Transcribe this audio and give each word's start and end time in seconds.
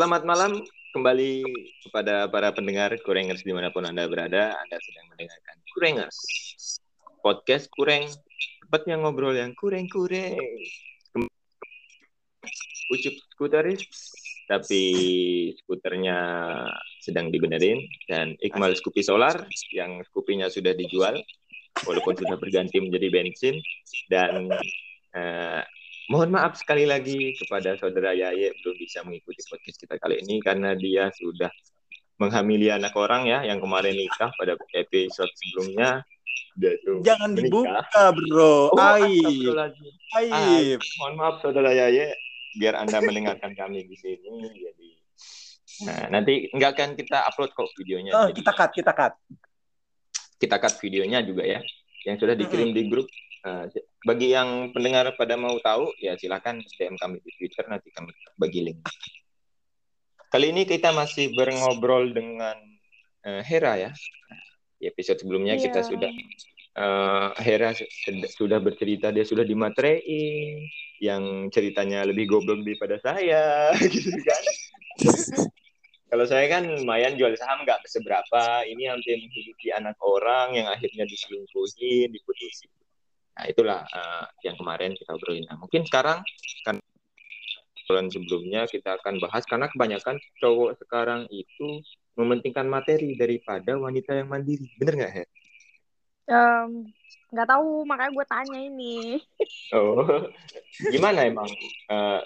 selamat 0.00 0.24
malam 0.24 0.52
kembali 0.96 1.44
kepada 1.84 2.24
para 2.32 2.48
pendengar 2.56 2.88
Kurengers 3.04 3.44
di 3.44 3.52
mana 3.52 3.68
pun 3.68 3.84
Anda 3.84 4.08
berada. 4.08 4.56
Anda 4.56 4.80
sedang 4.80 5.12
mendengarkan 5.12 5.56
Kurengers. 5.76 6.18
Podcast 7.20 7.68
Kureng, 7.68 8.08
tempatnya 8.64 8.96
ngobrol 8.96 9.36
yang 9.36 9.52
kureng-kureng. 9.52 10.40
Ucup 12.88 13.12
skuteris, 13.36 13.84
tapi 14.48 14.82
skuternya 15.60 16.16
sedang 17.04 17.28
dibenerin. 17.28 17.84
Dan 18.08 18.40
Iqmal 18.40 18.72
Scoopy 18.80 19.04
Solar, 19.04 19.36
yang 19.76 20.00
Scoopy-nya 20.08 20.48
sudah 20.48 20.72
dijual, 20.80 21.20
walaupun 21.84 22.16
sudah 22.16 22.40
berganti 22.40 22.80
menjadi 22.80 23.12
bensin. 23.12 23.60
Dan 24.08 24.48
eh, 25.12 25.60
Mohon 26.10 26.30
maaf 26.34 26.58
sekali 26.58 26.90
lagi 26.90 27.38
kepada 27.38 27.78
saudara 27.78 28.10
Yaye 28.10 28.50
belum 28.58 28.74
bisa 28.82 29.06
mengikuti 29.06 29.46
podcast 29.46 29.78
kita 29.78 29.94
kali 29.94 30.18
ini 30.26 30.42
karena 30.42 30.74
dia 30.74 31.06
sudah 31.14 31.46
menghamili 32.18 32.66
anak 32.66 32.90
orang 32.98 33.30
ya 33.30 33.46
yang 33.46 33.62
kemarin 33.62 33.94
nikah 33.94 34.34
pada 34.34 34.58
episode 34.74 35.30
sebelumnya. 35.38 36.02
Jangan 37.06 37.38
menikah. 37.38 37.46
dibuka, 37.46 38.04
bro. 38.10 38.74
Oh, 38.74 38.82
Aib. 38.98 39.54
Aib. 40.18 40.82
Mohon 40.98 41.14
maaf 41.14 41.34
saudara 41.46 41.70
Yaye 41.70 42.10
biar 42.58 42.74
Anda 42.74 42.98
mendengarkan 42.98 43.54
kami 43.54 43.86
di 43.86 43.94
sini 43.94 44.50
jadi 44.50 44.90
Nah, 45.80 46.12
nanti 46.12 46.50
nggak 46.52 46.70
akan 46.76 46.90
kita 46.92 47.24
upload 47.24 47.56
kok 47.56 47.70
videonya. 47.80 48.12
Oh, 48.12 48.28
Jadi 48.28 48.44
kita 48.44 48.52
cut, 48.52 48.70
kita 48.74 48.92
cut. 48.92 49.14
kita 50.40 50.56
cut 50.56 50.74
videonya 50.80 51.20
juga 51.20 51.44
ya 51.44 51.60
yang 52.08 52.16
sudah 52.16 52.32
dikirim 52.32 52.72
di 52.72 52.88
grup. 52.88 53.08
Nah, 53.40 53.64
bagi 54.04 54.36
yang 54.36 54.68
pendengar 54.76 55.16
pada 55.16 55.32
mau 55.40 55.56
tahu 55.64 55.88
ya 55.96 56.12
silakan 56.16 56.60
DM 56.76 56.96
kami 57.00 57.24
di 57.24 57.30
Twitter 57.40 57.64
nanti 57.72 57.88
kami 57.88 58.12
bagi 58.36 58.60
link. 58.68 58.84
Kali 60.28 60.52
ini 60.52 60.68
kita 60.68 60.92
masih 60.92 61.32
berngobrol 61.32 62.12
dengan 62.12 62.56
eh, 63.24 63.40
Hera 63.40 63.80
ya. 63.80 63.90
Di 64.76 64.88
episode 64.92 65.24
sebelumnya 65.24 65.56
Iya. 65.56 65.72
kita 65.72 65.80
sudah 65.88 66.10
eh, 66.76 67.28
Hera 67.40 67.72
sudah 68.28 68.60
bercerita 68.60 69.08
dia 69.08 69.24
sudah 69.24 69.48
dimatrein 69.48 70.68
yang 71.00 71.48
ceritanya 71.48 72.04
lebih 72.04 72.28
goblok 72.28 72.60
daripada 72.60 73.00
saya 73.00 73.72
gitu 73.94 74.20
kan. 74.20 74.42
Kalau 76.10 76.26
saya 76.26 76.44
kan 76.50 76.66
lumayan 76.66 77.14
jual 77.14 77.32
saham 77.38 77.62
nggak 77.62 77.86
seberapa, 77.86 78.66
ini 78.66 78.90
hampir 78.90 79.14
menghidupi 79.14 79.70
anak 79.70 79.94
orang 80.02 80.58
yang 80.58 80.66
akhirnya 80.66 81.06
diselingkuhin, 81.06 82.10
diputusin. 82.10 82.79
Nah 83.36 83.44
itulah 83.48 83.80
eh, 83.86 84.26
yang 84.46 84.56
kemarin 84.58 84.92
kita 84.96 85.14
obrolin. 85.16 85.46
Nah, 85.46 85.56
mungkin 85.60 85.86
sekarang 85.86 86.20
kan 86.66 86.76
bulan 87.90 88.06
sebelumnya 88.06 88.70
kita 88.70 89.02
akan 89.02 89.18
bahas 89.18 89.42
karena 89.50 89.66
kebanyakan 89.66 90.16
cowok 90.38 90.78
sekarang 90.78 91.26
itu 91.34 91.82
mementingkan 92.14 92.66
materi 92.70 93.18
daripada 93.18 93.74
wanita 93.74 94.14
yang 94.14 94.30
mandiri. 94.30 94.70
Bener 94.78 94.94
nggak, 94.94 95.12
Her? 95.12 95.28
Em, 96.30 96.86
nggak 97.34 97.48
tahu 97.50 97.82
makanya 97.82 98.10
gue 98.14 98.26
tanya 98.26 98.58
ini 98.62 99.18
Oh, 99.74 100.02
gimana 100.90 101.26
emang 101.26 101.50
eh, 101.90 102.20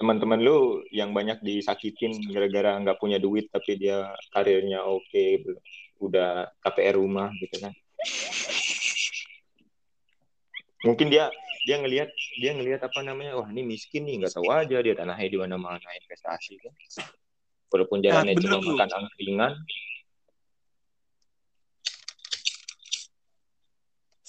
teman-teman 0.00 0.40
lu 0.40 0.80
yang 0.90 1.12
banyak 1.12 1.42
disakitin 1.44 2.24
gara-gara 2.32 2.78
nggak 2.80 2.98
punya 2.98 3.20
duit 3.20 3.50
tapi 3.52 3.76
dia 3.76 4.10
karirnya 4.32 4.82
oke, 4.82 5.24
belum- 5.44 5.62
udah 6.00 6.48
KPR 6.64 6.96
rumah 6.96 7.28
gitu 7.36 7.60
kan? 7.60 7.74
Mungkin 10.80 11.12
dia 11.12 11.28
dia 11.68 11.76
ngelihat 11.76 12.08
dia 12.40 12.56
ngelihat 12.56 12.80
apa 12.88 13.04
namanya, 13.04 13.36
wah 13.36 13.48
ini 13.52 13.60
miskin 13.60 14.08
nih 14.08 14.24
nggak 14.24 14.32
tahu 14.32 14.48
aja 14.48 14.80
dia 14.80 14.94
tanahnya 14.96 15.28
di 15.28 15.38
mana-mana 15.38 15.84
investasi 15.84 16.56
kan. 16.56 16.72
Walaupun 17.68 18.00
jalannya 18.00 18.34
bener 18.34 18.48
cuma 18.48 18.58
lu. 18.64 18.68
makan 18.74 18.90
angkringan, 18.90 19.52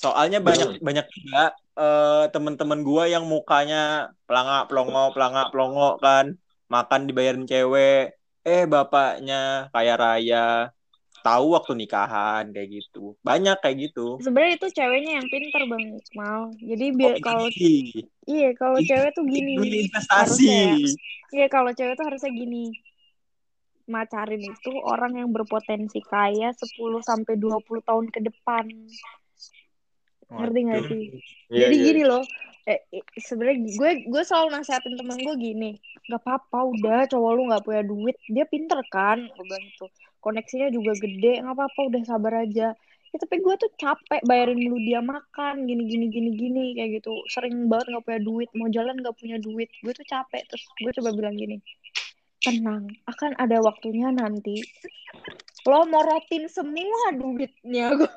Soalnya 0.01 0.41
banyak 0.41 0.81
banyak 0.81 1.07
juga 1.13 1.53
eh, 1.77 2.25
teman-teman 2.33 2.81
gua 2.81 3.05
yang 3.05 3.29
mukanya 3.29 4.09
pelangak 4.25 4.65
pelongo 4.65 5.13
pelangak 5.13 5.47
pelongo 5.53 6.01
kan. 6.01 6.35
Makan 6.73 7.05
dibayarin 7.05 7.45
cewek. 7.45 8.17
Eh 8.41 8.65
bapaknya 8.65 9.69
kaya 9.69 9.93
raya 9.93 10.73
tahu 11.21 11.55
waktu 11.55 11.73
nikahan 11.77 12.49
kayak 12.51 12.69
gitu. 12.81 13.15
Banyak 13.21 13.57
kayak 13.61 13.89
gitu. 13.89 14.19
Sebenarnya 14.21 14.57
itu 14.57 14.67
ceweknya 14.73 15.11
yang 15.21 15.27
pinter 15.29 15.61
bang 15.69 15.85
Mal 16.17 16.41
jadi 16.59 16.85
biar 16.93 17.15
Oh, 17.17 17.23
kalau 17.23 17.47
iya. 17.53 18.03
iya 18.27 18.49
kalau 18.57 18.79
cewek 18.81 19.11
tuh 19.13 19.25
gini. 19.29 19.53
Duit 19.57 19.73
investasi. 19.87 20.45
Harusnya 20.49 20.65
iya 21.31 21.47
kalau 21.47 21.71
cewek 21.71 21.93
tuh 21.95 22.05
harusnya 22.09 22.31
gini. 22.33 22.65
Macarin 23.89 24.43
itu 24.43 24.71
orang 24.85 25.19
yang 25.19 25.29
berpotensi 25.33 25.99
kaya 26.05 26.53
10 26.53 27.01
sampai 27.01 27.33
20 27.35 27.81
tahun 27.81 28.05
ke 28.09 28.19
depan. 28.25 28.65
Ngerti 30.31 30.59
nggak 30.63 30.81
sih? 30.87 31.03
Iya, 31.51 31.67
jadi 31.67 31.75
iya. 31.75 31.85
gini 31.91 32.03
loh 32.07 32.23
eh, 32.79 33.03
sebenarnya 33.19 33.57
gue 33.75 33.91
gue 34.07 34.23
selalu 34.23 34.47
nasehatin 34.55 34.95
temen 34.95 35.17
gue 35.19 35.35
gini 35.39 35.71
nggak 36.07 36.21
apa-apa 36.21 36.59
udah 36.75 36.99
cowok 37.07 37.31
lu 37.37 37.41
nggak 37.51 37.63
punya 37.63 37.81
duit. 37.85 38.15
Dia 38.27 38.45
pinter 38.47 38.79
kan 38.91 39.19
gue 39.21 39.43
bilang 39.45 39.63
gitu. 39.63 39.85
Koneksinya 40.21 40.67
juga 40.69 40.93
gede 40.99 41.41
nggak 41.41 41.55
apa-apa 41.55 41.79
udah 41.87 42.01
sabar 42.03 42.33
aja. 42.45 42.73
Ya 43.11 43.17
tapi 43.19 43.43
gue 43.43 43.55
tuh 43.59 43.71
capek 43.75 44.23
bayarin 44.23 44.59
lu 44.59 44.79
dia 44.87 45.03
makan 45.03 45.67
gini 45.67 45.83
gini 45.87 46.05
gini 46.07 46.29
gini 46.35 46.65
kayak 46.79 47.01
gitu. 47.01 47.13
Sering 47.31 47.67
banget 47.71 47.91
nggak 47.91 48.03
punya 48.07 48.21
duit 48.23 48.49
mau 48.55 48.67
jalan 48.71 48.95
nggak 48.99 49.15
punya 49.19 49.37
duit. 49.39 49.69
Gue 49.83 49.93
tuh 49.95 50.07
capek 50.07 50.43
terus 50.47 50.63
gue 50.79 50.91
coba 50.95 51.09
bilang 51.15 51.35
gini 51.35 51.59
tenang 52.41 52.89
akan 53.05 53.37
ada 53.37 53.61
waktunya 53.61 54.09
nanti 54.09 54.65
lo 55.69 55.85
morotin 55.85 56.49
semua 56.49 57.13
duitnya. 57.13 57.93
Gue 58.01 58.09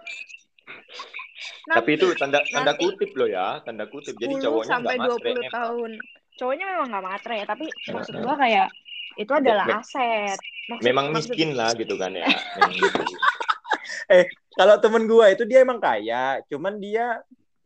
Tapi 1.66 1.90
itu 1.96 2.06
tanda 2.14 2.38
tanda 2.44 2.72
nanti- 2.72 2.84
kutip 2.84 3.10
loh 3.14 3.28
ya, 3.28 3.58
tanda 3.62 3.84
kutip. 3.86 4.14
Jadi 4.14 4.34
10 4.36 4.44
cowoknya 4.44 4.70
sampai 4.70 4.94
20 4.98 5.24
memang. 5.40 5.52
tahun. 5.52 5.90
Cowoknya 6.34 6.66
memang 6.66 6.86
nggak 6.90 7.04
matre 7.04 7.34
ya, 7.38 7.46
tapi 7.46 7.66
maksud 7.88 8.14
gua 8.18 8.34
kayak 8.34 8.68
itu 9.14 9.32
adalah 9.32 9.66
Me- 9.66 9.78
aset. 9.78 10.38
Maksud, 10.64 10.82
Memang 10.82 11.06
maksud- 11.08 11.30
miskin 11.30 11.50
lah 11.54 11.70
gitu 11.72 11.94
kan 11.94 12.10
ya. 12.10 12.26
Memang 12.56 12.72
miskin. 12.72 13.06
kalau 14.54 14.74
temen 14.78 15.04
gua 15.04 15.28
itu 15.28 15.42
dia 15.42 15.60
emang 15.60 15.78
kaya 15.78 16.38
cuman 16.46 16.76
dia 16.76 17.18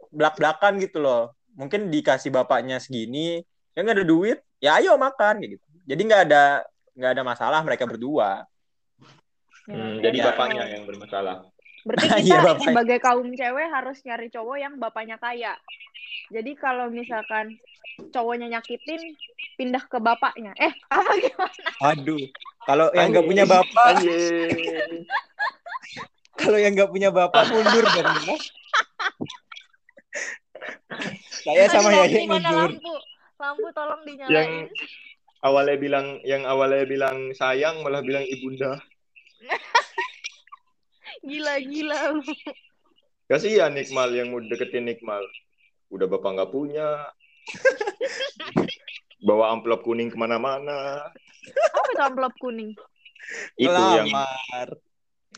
belak-belakan 0.08 0.80
gitu 0.80 0.98
loh 0.98 1.34
mungkin 1.52 1.90
dikasih 1.90 2.30
bapaknya 2.30 2.78
segini 2.78 3.42
ya 3.74 3.82
nggak 3.82 3.96
ada 3.98 4.06
duit 4.06 4.38
ya 4.56 4.78
ayo 4.78 4.96
makan 4.96 5.42
gitu 5.42 5.58
jadi 5.84 5.98
nggak 6.00 6.22
ada 6.30 6.44
nggak 6.94 7.10
ada 7.12 7.22
masalah 7.22 7.60
mereka 7.60 7.84
berdua 7.84 8.46
Ya, 9.68 9.76
Hmm, 9.76 10.00
ya, 10.00 10.08
jadi 10.08 10.16
Ya. 10.16 10.24
bapaknya 10.32 10.64
yang 10.64 10.88
bermasalah. 10.88 11.44
Berarti 11.88 12.04
Iya, 12.20 12.20
kita 12.20 12.44
bapaknya. 12.44 12.66
sebagai 12.68 12.98
kaum 13.00 13.28
cewek 13.32 13.66
harus 13.72 13.96
nyari 14.04 14.28
cowok 14.28 14.56
yang 14.60 14.74
bapaknya 14.76 15.16
kaya. 15.16 15.56
Jadi 16.28 16.52
kalau 16.54 16.92
misalkan 16.92 17.56
cowoknya 18.12 18.52
nyakitin, 18.52 19.00
pindah 19.56 19.80
ke 19.88 19.96
bapaknya. 19.98 20.52
Eh, 20.54 20.70
apa 20.94 21.12
gimana? 21.16 21.70
aduh 21.80 22.20
kalau 22.62 22.92
yang 22.92 23.08
nggak 23.10 23.24
punya 23.24 23.44
bapak 23.48 23.96
kalau 26.40 26.58
yang 26.60 26.76
nggak 26.76 26.90
punya 26.92 27.08
bapak 27.08 27.48
mundur 27.48 27.82
dong 27.82 28.06
ya. 28.28 28.36
saya 31.40 31.64
sama 31.70 31.88
Yaya 31.90 32.18
mundur 32.22 32.70
lampu? 32.70 32.94
Lampu 33.38 33.66
tolong 33.72 34.02
Yang 34.04 34.10
dinyalain. 34.28 34.66
awalnya 35.40 35.76
bilang 35.78 36.06
yang 36.22 36.42
awalnya 36.44 36.84
bilang 36.84 37.30
sayang 37.32 37.80
malah 37.80 38.02
bilang 38.02 38.26
ibunda. 38.26 38.82
Gila-gila. 41.24 42.22
Kasihan 43.28 43.72
Nikmal 43.74 44.10
yang 44.16 44.32
mau 44.32 44.40
deketin 44.40 44.88
Nikmal. 44.88 45.22
Udah 45.92 46.06
bapak 46.08 46.32
nggak 46.36 46.52
punya. 46.52 47.08
Bawa 49.26 49.50
amplop 49.56 49.82
kuning 49.82 50.12
ke 50.12 50.16
mana-mana. 50.16 51.02
Apa 51.74 51.88
itu 51.90 52.02
amplop 52.02 52.34
kuning? 52.38 52.70
Itu 53.58 53.68
yang 53.72 54.08
Ngelamar. 54.08 54.68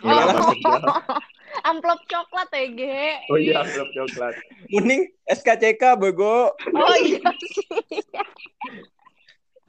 ngelamar 0.00 0.42
Oh. 0.64 1.18
amplop 1.68 2.00
coklat 2.08 2.48
ya, 2.54 2.66
Ge. 2.72 3.02
Oh 3.28 3.38
iya 3.40 3.60
amplop 3.66 3.88
coklat. 3.92 4.34
kuning 4.70 5.10
SKCK 5.26 5.98
bego 5.98 6.54
Oh 6.54 6.96
iya 7.02 7.20
sih. 7.36 7.66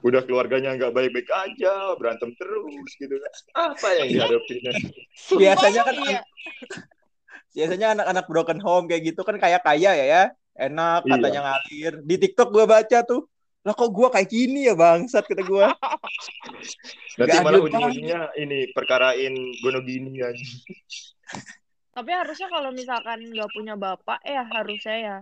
Udah 0.02 0.20
keluarganya 0.26 0.74
nggak 0.74 0.92
baik-baik 0.92 1.30
aja, 1.30 1.94
berantem 1.96 2.34
terus 2.34 2.90
gitu 2.98 3.14
kan. 3.16 3.32
Apa 3.72 3.88
yang 4.02 4.06
dihadapinnya? 4.10 4.72
Sumpah 5.14 5.38
Biasanya 5.40 5.82
kan 5.86 5.94
iya. 6.06 6.20
biasanya 7.52 7.86
anak-anak 7.92 8.24
broken 8.32 8.60
home 8.64 8.88
kayak 8.88 9.12
gitu 9.12 9.20
kan 9.28 9.36
kayak 9.36 9.60
kaya 9.60 9.92
ya 9.92 10.04
ya 10.08 10.22
enak 10.56 11.04
Iya. 11.04 11.12
katanya 11.16 11.40
ngalir 11.44 11.92
di 12.00 12.16
TikTok 12.16 12.48
gue 12.48 12.64
baca 12.64 12.98
tuh 13.04 13.28
lah 13.62 13.76
kok 13.78 13.92
gue 13.94 14.08
kayak 14.08 14.28
gini 14.32 14.66
ya 14.66 14.74
bangsat 14.74 15.22
kata 15.28 15.44
gue 15.44 15.66
Nanti 17.20 17.36
malah 17.44 17.60
ujung-ujungnya 17.60 18.32
ini 18.40 18.72
perkarain 18.72 19.36
gono 19.60 19.84
gini 19.84 20.16
aja. 20.24 20.46
Tapi 21.92 22.08
harusnya 22.08 22.48
kalau 22.48 22.72
misalkan 22.72 23.20
nggak 23.20 23.52
punya 23.52 23.76
bapak 23.76 24.16
ya 24.24 24.48
harusnya 24.48 24.96
ya 24.96 25.16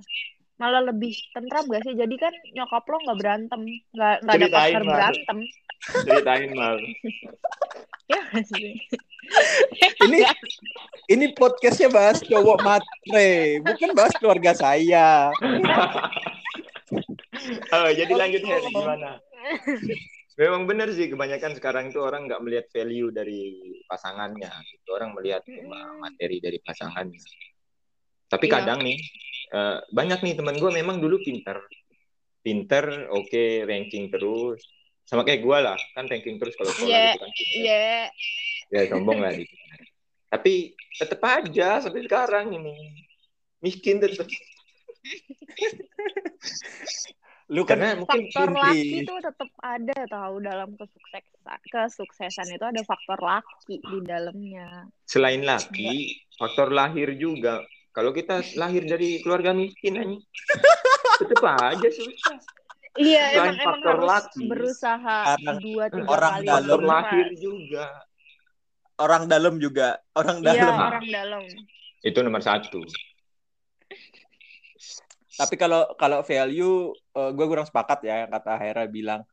malah 0.60 0.84
lebih 0.84 1.16
tentram 1.32 1.64
gak 1.66 1.80
sih 1.88 1.96
jadi 1.96 2.14
kan 2.20 2.34
nyokap 2.52 2.84
lo 2.84 2.96
nggak 3.00 3.18
berantem 3.18 3.60
nggak 3.96 4.14
nggak 4.28 4.36
ada 4.36 4.48
partner 4.52 4.82
berantem 4.84 5.38
Ceritain 5.80 6.52
mal. 6.52 6.76
ya 8.12 8.20
sih 8.44 8.76
Ini 10.04 10.18
ini 11.08 11.26
podcastnya 11.32 11.88
bahas 11.88 12.20
cowok 12.20 12.60
matre, 12.60 13.62
bukan 13.64 13.90
bahas 13.96 14.12
keluarga 14.20 14.52
saya. 14.52 15.30
Oh, 17.70 17.88
jadi 17.88 18.10
lanjut 18.10 18.42
Her, 18.44 18.60
gimana? 18.68 19.16
Memang 20.36 20.68
benar 20.68 20.90
sih 20.92 21.08
kebanyakan 21.08 21.56
sekarang 21.56 21.88
itu 21.88 22.02
orang 22.02 22.28
nggak 22.28 22.42
melihat 22.42 22.66
value 22.74 23.08
dari 23.14 23.56
pasangannya, 23.88 24.50
gitu. 24.68 24.88
Orang 24.92 25.16
melihat 25.16 25.40
materi 26.02 26.42
dari 26.42 26.58
pasangannya. 26.60 27.16
Tapi 28.28 28.44
Iya. 28.44 28.54
kadang 28.60 28.84
nih 28.84 28.98
eh, 29.50 29.79
banyak 29.91 30.19
nih 30.23 30.35
teman 30.38 30.56
gue 30.58 30.70
memang 30.70 30.99
dulu 31.02 31.19
pinter, 31.23 31.58
pinter, 32.43 33.11
oke 33.11 33.44
ranking 33.67 34.08
terus. 34.11 34.62
Sama 35.05 35.26
kayak 35.26 35.43
gue 35.43 35.58
lah, 35.58 35.79
kan 35.99 36.06
ranking 36.06 36.38
terus 36.38 36.55
kalau 36.55 36.70
sekolah 36.70 36.87
Iya, 36.94 37.02
gitu 37.11 37.19
kan. 37.19 37.31
iya 37.58 37.85
Ya 38.70 38.82
sombong 38.87 39.19
lah 39.19 39.35
dikit. 39.35 39.58
Tapi 40.31 40.55
tetap 40.94 41.20
aja 41.26 41.82
sampai 41.82 42.06
sekarang 42.06 42.55
ini 42.55 42.94
miskin 43.58 43.99
tetap. 43.99 44.31
Lu 47.50 47.67
kan 47.67 47.82
Karena 47.82 47.99
mungkin 47.99 48.31
faktor 48.31 48.55
Kunci. 48.55 48.62
laki 48.62 48.96
itu 49.03 49.14
tetap 49.19 49.50
ada 49.58 49.99
tahu 50.06 50.35
dalam 50.38 50.70
kesuksesan 50.79 51.58
kesuksesan 51.67 52.46
itu 52.55 52.62
ada 52.62 52.82
faktor 52.87 53.19
laki 53.19 53.82
di 53.82 53.99
dalamnya 54.06 54.87
selain 55.11 55.43
laki, 55.43 56.23
faktor 56.38 56.70
lahir 56.70 57.11
juga. 57.19 57.67
Kalau 57.90 58.10
kita 58.10 58.38
lahir 58.60 58.82
dari 58.84 59.19
keluarga 59.20 59.50
miskin 59.50 59.96
aja, 59.96 60.16
tetap 61.20 61.42
aja 61.58 61.88
susah. 61.88 62.38
iya 62.94 63.22
Selain 63.31 63.34
emang 63.34 63.54
emang 63.54 63.66
faktor 63.66 63.92
harus 63.94 64.08
laki. 64.10 64.42
berusaha 64.46 65.16
Orang- 65.31 65.60
dua 65.60 65.84
tiga 65.88 66.08
orang 66.08 66.32
kali 66.32 66.46
dalam 66.46 66.81
lahir 66.82 67.26
juga. 67.34 67.87
orang 68.96 69.22
dalam 69.25 69.54
juga, 69.56 69.88
orang 70.12 70.37
iya 70.38 70.48
dalam. 70.60 70.76
orang 70.78 71.06
dalam 71.08 71.42
Itu 72.00 72.19
nomor 72.20 72.40
satu. 72.40 72.84
Tapi 75.32 75.54
kalau 75.56 75.88
kalau 75.96 76.20
value 76.20 76.93
gue 77.10 77.46
kurang 77.48 77.64
sepakat 77.64 78.04
ya 78.04 78.25
yang 78.25 78.31
kata 78.31 78.52
Hera 78.56 78.84
bilang. 78.84 79.25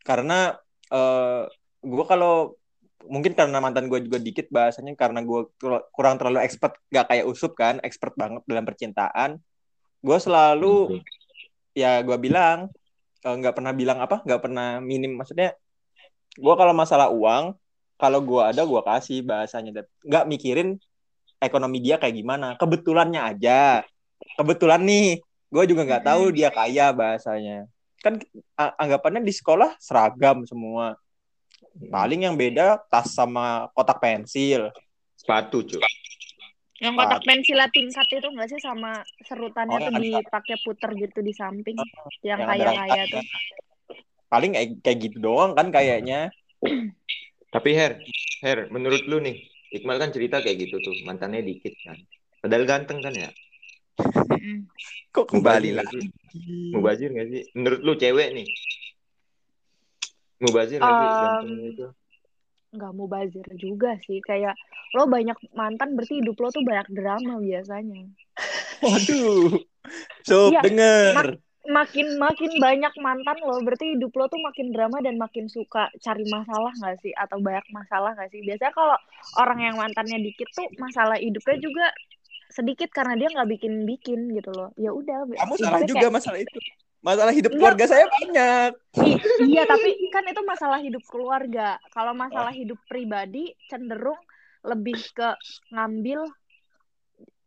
Karena 0.00 0.56
eh 0.88 1.44
gue 1.80 2.04
kalau 2.08 2.56
mungkin 3.08 3.32
karena 3.32 3.58
mantan 3.62 3.88
gue 3.88 4.00
juga 4.04 4.18
dikit 4.20 4.52
bahasanya 4.52 4.92
karena 4.98 5.24
gue 5.24 5.48
kurang 5.94 6.20
terlalu 6.20 6.44
expert 6.44 6.76
gak 6.92 7.08
kayak 7.08 7.24
Usup 7.24 7.56
kan, 7.56 7.80
expert 7.80 8.12
banget 8.16 8.44
dalam 8.44 8.64
percintaan. 8.66 9.40
Gue 10.00 10.18
selalu 10.20 11.00
ya 11.72 12.00
gue 12.04 12.16
bilang 12.20 12.68
eh, 13.24 13.36
nggak 13.36 13.54
pernah 13.56 13.72
bilang 13.72 13.98
apa, 14.00 14.20
nggak 14.24 14.40
pernah 14.40 14.80
minim 14.80 15.16
maksudnya. 15.16 15.56
Gue 16.36 16.54
kalau 16.56 16.72
masalah 16.76 17.08
uang, 17.12 17.56
kalau 18.00 18.20
gue 18.24 18.42
ada 18.42 18.62
gue 18.64 18.80
kasih 18.84 19.24
bahasanya, 19.24 19.84
nggak 20.04 20.24
mikirin 20.28 20.76
ekonomi 21.40 21.80
dia 21.84 21.96
kayak 22.00 22.16
gimana. 22.16 22.56
Kebetulannya 22.56 23.20
aja, 23.20 23.84
kebetulan 24.36 24.80
nih 24.84 25.20
gue 25.50 25.64
juga 25.66 25.82
nggak 25.82 26.04
tahu 26.06 26.30
dia 26.30 26.48
kaya 26.54 26.94
bahasanya 26.94 27.66
kan 28.00 28.16
anggapannya 28.56 29.20
di 29.20 29.34
sekolah 29.34 29.76
seragam 29.76 30.46
semua 30.48 30.96
paling 31.78 32.26
yang 32.26 32.34
beda 32.34 32.82
tas 32.90 33.12
sama 33.14 33.70
kotak 33.76 33.98
pensil 34.02 34.70
Sepatu, 35.14 35.62
cuy. 35.66 35.82
yang 36.80 36.96
kotak 36.96 37.20
pensil 37.28 37.60
tingkat 37.70 38.06
itu 38.08 38.28
enggak 38.28 38.48
sih 38.50 38.60
sama 38.60 39.04
serutannya 39.28 39.76
Oh, 39.78 39.88
tuh 39.92 40.00
dipakai 40.00 40.56
puter 40.64 40.90
gitu 40.96 41.20
di 41.20 41.32
samping 41.36 41.76
yang 42.24 42.40
yang 42.40 42.48
ada 42.48 42.48
kaya 42.48 42.64
kaya 42.64 42.74
rangkanya. 42.74 43.04
tuh 43.12 43.24
paling 44.30 44.52
kayak 44.80 44.98
gitu 44.98 45.16
doang 45.20 45.52
kan 45.52 45.68
kayaknya 45.68 46.32
Tapi 47.50 47.74
Her, 47.74 47.98
Her, 48.46 48.70
menurut 48.70 49.02
lu 49.10 49.18
nih, 49.18 49.42
Iqmal 49.74 49.98
kan 49.98 50.14
cerita 50.14 50.38
kayak 50.38 50.70
gitu 50.70 50.78
tuh, 50.78 50.94
mantannya 51.02 51.42
dikit 51.42 51.74
kan. 51.82 51.98
Padahal 52.38 52.62
ganteng 52.62 53.02
kan 53.02 53.10
ya? 53.10 53.26
Kok 55.10 55.26
kembali 55.26 55.74
lagi? 55.74 55.98
Mubazir 56.70 57.10
gak 57.10 57.26
sih? 57.26 57.42
Menurut 57.58 57.80
lu 57.82 57.98
cewek 57.98 58.30
nih? 58.38 58.46
Mubazir 60.40 60.80
Um, 60.80 60.88
ganteng 60.88 61.52
itu? 61.68 61.86
nggak 62.70 62.92
mau 62.94 63.04
bazir 63.04 63.44
juga 63.58 63.98
sih. 64.00 64.22
Kayak 64.22 64.54
lo 64.94 65.04
banyak 65.04 65.34
mantan 65.52 65.98
berarti 65.98 66.22
hidup 66.22 66.38
lo 66.38 66.48
tuh 66.48 66.62
banyak 66.62 66.88
drama 66.90 67.36
biasanya. 67.38 68.08
Waduh. 68.80 69.58
Sob 70.28 70.54
Iya, 70.54 70.60
denger. 70.62 71.36
makin 71.68 72.16
makin 72.16 72.50
banyak 72.56 72.94
mantan 72.96 73.36
lo 73.42 73.60
berarti 73.60 73.94
hidup 73.94 74.14
lo 74.14 74.26
tuh 74.26 74.40
makin 74.40 74.72
drama 74.72 75.02
dan 75.02 75.18
makin 75.18 75.44
suka 75.46 75.92
cari 75.98 76.24
masalah 76.26 76.70
nggak 76.72 76.96
sih? 77.02 77.12
Atau 77.12 77.42
banyak 77.42 77.66
masalah 77.68 78.14
nggak 78.14 78.30
sih? 78.30 78.40
Biasanya 78.40 78.72
kalau 78.72 78.96
orang 79.36 79.58
yang 79.60 79.76
mantannya 79.76 80.22
dikit 80.22 80.48
tuh 80.54 80.70
masalah 80.78 81.18
hidupnya 81.18 81.58
juga 81.58 81.86
sedikit 82.48 82.88
karena 82.90 83.14
dia 83.14 83.28
nggak 83.28 83.50
bikin 83.50 83.82
bikin 83.82 84.30
gitu 84.32 84.50
loh. 84.54 84.70
Ya 84.78 84.94
udah 84.94 85.26
kamu 85.26 85.54
salah 85.58 85.82
juga 85.84 86.06
kayak- 86.06 86.14
masalah 86.14 86.38
itu 86.38 86.58
masalah 87.00 87.32
hidup 87.32 87.52
Enggak. 87.52 87.60
keluarga 87.76 87.84
saya 87.88 88.04
banyak. 88.08 88.70
I- 89.00 89.20
iya 89.48 89.62
tapi 89.64 89.90
kan 90.12 90.24
itu 90.28 90.40
masalah 90.44 90.78
hidup 90.84 91.04
keluarga. 91.08 91.80
Kalau 91.92 92.12
masalah 92.12 92.52
hidup 92.52 92.76
pribadi 92.86 93.56
cenderung 93.72 94.20
lebih 94.60 95.00
ke 95.16 95.28
ngambil 95.72 96.28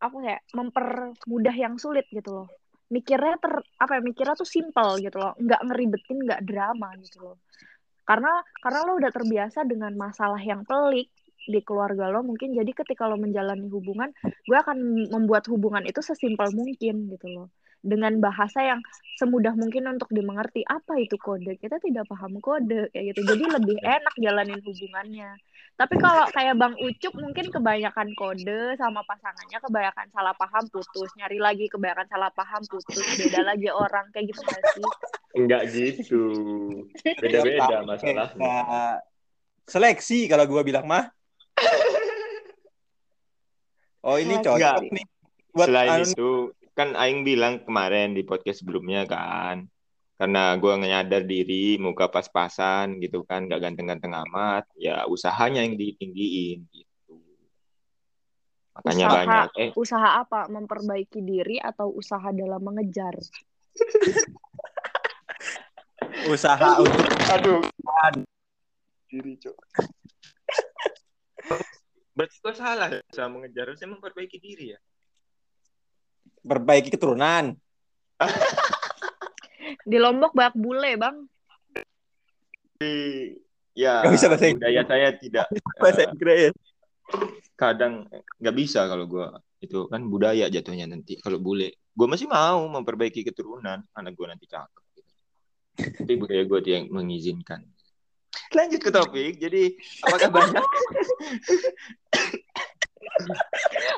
apa 0.02 0.18
ya 0.20 0.38
mempermudah 0.58 1.56
yang 1.56 1.78
sulit 1.78 2.10
gitu 2.10 2.44
loh. 2.44 2.48
Mikirnya 2.90 3.38
ter 3.40 3.62
apa 3.78 3.98
ya 3.98 4.02
mikirnya 4.02 4.36
tuh 4.36 4.50
simple 4.50 5.00
gitu 5.00 5.18
loh. 5.22 5.38
Nggak 5.38 5.62
ngeribetin 5.70 6.18
nggak 6.26 6.42
drama 6.44 6.90
gitu 7.00 7.22
loh. 7.22 7.38
Karena 8.04 8.42
karena 8.60 8.80
lo 8.84 9.00
udah 9.00 9.12
terbiasa 9.14 9.64
dengan 9.70 9.94
masalah 9.96 10.42
yang 10.42 10.66
pelik 10.68 11.14
di 11.44 11.60
keluarga 11.60 12.08
lo 12.08 12.24
mungkin 12.24 12.56
jadi 12.56 12.72
ketika 12.72 13.04
lo 13.04 13.20
menjalani 13.20 13.68
hubungan 13.68 14.16
gue 14.48 14.56
akan 14.56 15.12
membuat 15.12 15.44
hubungan 15.52 15.84
itu 15.84 16.00
sesimpel 16.00 16.56
mungkin 16.56 17.12
gitu 17.12 17.28
loh 17.28 17.52
dengan 17.84 18.16
bahasa 18.24 18.64
yang 18.64 18.80
semudah 19.20 19.54
mungkin 19.54 19.86
untuk 19.92 20.10
dimengerti 20.10 20.64
apa 20.64 20.98
itu 20.98 21.20
kode? 21.20 21.60
Kita 21.60 21.78
tidak 21.84 22.08
paham 22.08 22.40
kode 22.40 22.90
kayak 22.96 23.14
gitu. 23.14 23.22
Jadi 23.36 23.44
lebih 23.46 23.78
enak 23.84 24.16
jalanin 24.18 24.64
hubungannya. 24.64 25.36
Tapi 25.76 25.96
kalau 26.00 26.26
kayak 26.32 26.56
bang 26.56 26.74
Ucup 26.80 27.14
mungkin 27.20 27.46
kebanyakan 27.52 28.16
kode 28.16 28.80
sama 28.80 29.04
pasangannya 29.04 29.60
kebanyakan 29.60 30.08
salah 30.16 30.34
paham 30.34 30.66
putus. 30.72 31.12
Nyari 31.20 31.38
lagi 31.38 31.66
kebanyakan 31.68 32.08
salah 32.08 32.32
paham 32.32 32.64
putus. 32.66 33.06
Beda 33.20 33.44
lagi 33.44 33.68
orang 33.70 34.08
kayak 34.16 34.32
gitu 34.32 34.42
gak 34.48 34.64
sih? 34.74 34.88
Enggak 35.36 35.62
gitu. 35.70 36.24
Beda-beda 37.20 37.84
masalahnya. 37.84 38.40
Ya, 38.40 38.58
seleksi 39.68 40.32
kalau 40.32 40.48
gua 40.48 40.64
bilang 40.64 40.88
mah. 40.88 41.12
Oh 44.04 44.20
ini 44.20 44.36
cocok 44.44 44.84
nih 44.92 45.08
buat 45.56 45.68
Selain 45.72 46.04
anu- 46.04 46.12
itu, 46.12 46.30
kan 46.74 46.98
Aing 46.98 47.22
bilang 47.22 47.62
kemarin 47.62 48.18
di 48.18 48.26
podcast 48.26 48.66
sebelumnya 48.66 49.06
kan, 49.06 49.70
karena 50.18 50.58
gue 50.58 50.74
nyadar 50.78 51.24
diri, 51.26 51.78
muka 51.78 52.10
pas-pasan 52.10 53.02
gitu 53.02 53.26
kan, 53.26 53.50
gak 53.50 53.62
ganteng-ganteng 53.62 54.14
amat, 54.30 54.66
ya 54.78 55.06
usahanya 55.10 55.66
yang 55.66 55.78
ditinggiin 55.78 56.66
gitu. 56.70 57.18
Makanya 58.78 59.06
Usaha. 59.06 59.18
banyak. 59.18 59.48
Eh, 59.58 59.72
usaha 59.78 60.10
apa 60.22 60.50
memperbaiki 60.50 61.22
diri 61.22 61.58
atau 61.62 61.94
usaha 61.94 62.30
dalam 62.34 62.62
mengejar 62.62 63.14
usaha 66.34 66.78
untuk 66.78 67.10
aduh. 67.30 67.62
Diri, 69.10 69.34
Cok. 69.38 69.58
Berarti 72.14 72.36
gue 72.38 72.54
salah 72.54 72.90
usaha 72.90 73.30
mengejar, 73.30 73.70
harusnya 73.70 73.90
memperbaiki 73.94 74.38
diri 74.42 74.74
ya. 74.74 74.80
Perbaiki 76.44 76.92
keturunan. 76.92 77.56
Di 79.90 79.98
Lombok 80.00 80.36
banyak 80.36 80.56
bule 80.56 80.92
bang. 81.00 81.16
Tapi, 81.74 82.94
ya 83.76 84.04
Nggak 84.04 84.14
bisa 84.16 84.26
bahasa 84.28 84.46
Inggris. 84.48 84.60
budaya 84.60 84.82
saya 84.86 85.10
tidak 85.18 85.46
bahasa 85.82 86.02
eh, 86.04 86.08
Inggris 86.12 86.54
kadang 87.54 88.10
nggak 88.42 88.56
bisa 88.58 88.90
kalau 88.90 89.06
gue 89.06 89.28
itu 89.64 89.88
kan 89.88 90.02
budaya 90.12 90.52
jatuhnya 90.52 90.90
nanti 90.90 91.16
kalau 91.24 91.40
bule. 91.40 91.80
Gue 91.94 92.08
masih 92.10 92.28
mau 92.28 92.66
memperbaiki 92.68 93.24
keturunan 93.24 93.86
anak 93.96 94.12
gue 94.18 94.28
nanti 94.28 94.46
cakep 94.50 94.84
gitu. 94.98 95.12
tapi 96.04 96.14
budaya 96.20 96.44
gue 96.44 96.60
yang 96.68 96.86
mengizinkan. 96.92 97.64
Lanjut 98.52 98.82
ke 98.82 98.92
topik 98.92 99.40
jadi 99.40 99.78
apakah 100.04 100.30
banyak 100.34 100.66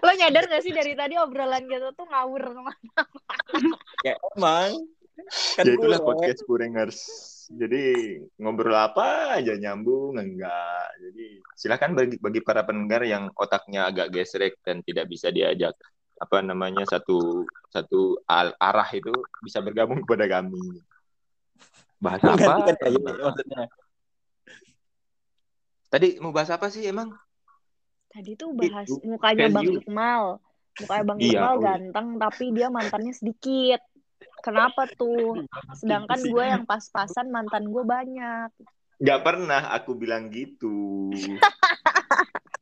lo 0.04 0.12
nyadar 0.16 0.44
gak 0.50 0.64
sih 0.64 0.74
dari 0.76 0.94
tadi 0.94 1.16
obrolan 1.16 1.66
kita 1.66 1.92
tuh 1.96 2.06
ngawur 2.08 2.44
ya 4.04 4.16
emang 4.36 4.72
kan 5.56 5.64
ya 5.64 5.74
itulah 5.76 6.00
gue- 6.00 6.08
podcast 6.08 6.42
kurengers 6.44 7.00
jadi 7.46 8.18
ngobrol 8.42 8.74
apa 8.74 9.38
aja 9.38 9.54
nyambung 9.54 10.18
enggak 10.18 10.88
jadi 10.98 11.26
silakan 11.54 11.94
bagi 11.94 12.18
bagi 12.18 12.42
para 12.42 12.66
pendengar 12.66 13.06
yang 13.06 13.30
otaknya 13.38 13.86
agak 13.86 14.10
gesrek 14.10 14.58
dan 14.66 14.82
tidak 14.82 15.06
bisa 15.06 15.30
diajak 15.30 15.78
apa 16.16 16.40
namanya 16.40 16.88
satu 16.88 17.44
satu 17.70 18.16
al- 18.32 18.56
arah 18.56 18.88
itu 18.96 19.12
bisa 19.44 19.60
bergabung 19.60 20.00
kepada 20.08 20.40
kami. 20.40 20.80
Bahasa 22.00 22.36
apa? 22.36 22.72
Gitu, 22.72 23.04
maksudnya. 23.20 23.68
Tadi 25.92 26.08
mau 26.24 26.32
bahas 26.32 26.52
apa 26.52 26.72
sih 26.72 26.88
emang? 26.88 27.12
Tadi 28.16 28.32
tuh 28.40 28.56
bahas 28.56 28.88
Itu, 28.88 29.04
mukanya 29.04 29.52
Bang. 29.52 29.68
Iqmal. 29.68 30.40
Mukanya 30.80 31.04
Bang 31.04 31.20
Iya, 31.20 31.28
Iqmal 31.36 31.52
oh 31.52 31.60
iya. 31.60 31.66
ganteng 31.68 32.08
tapi 32.16 32.46
dia 32.56 32.68
mantannya 32.72 33.12
sedikit. 33.12 33.84
Kenapa 34.40 34.88
tuh? 34.96 35.44
Sedangkan 35.76 36.24
gue 36.24 36.46
yang 36.48 36.64
pas-pasan 36.64 37.28
mantan 37.28 37.68
gue 37.68 37.84
banyak. 37.84 38.50
Nggak 39.04 39.20
pernah 39.20 39.76
aku 39.76 40.00
bilang 40.00 40.32
gitu. 40.32 41.12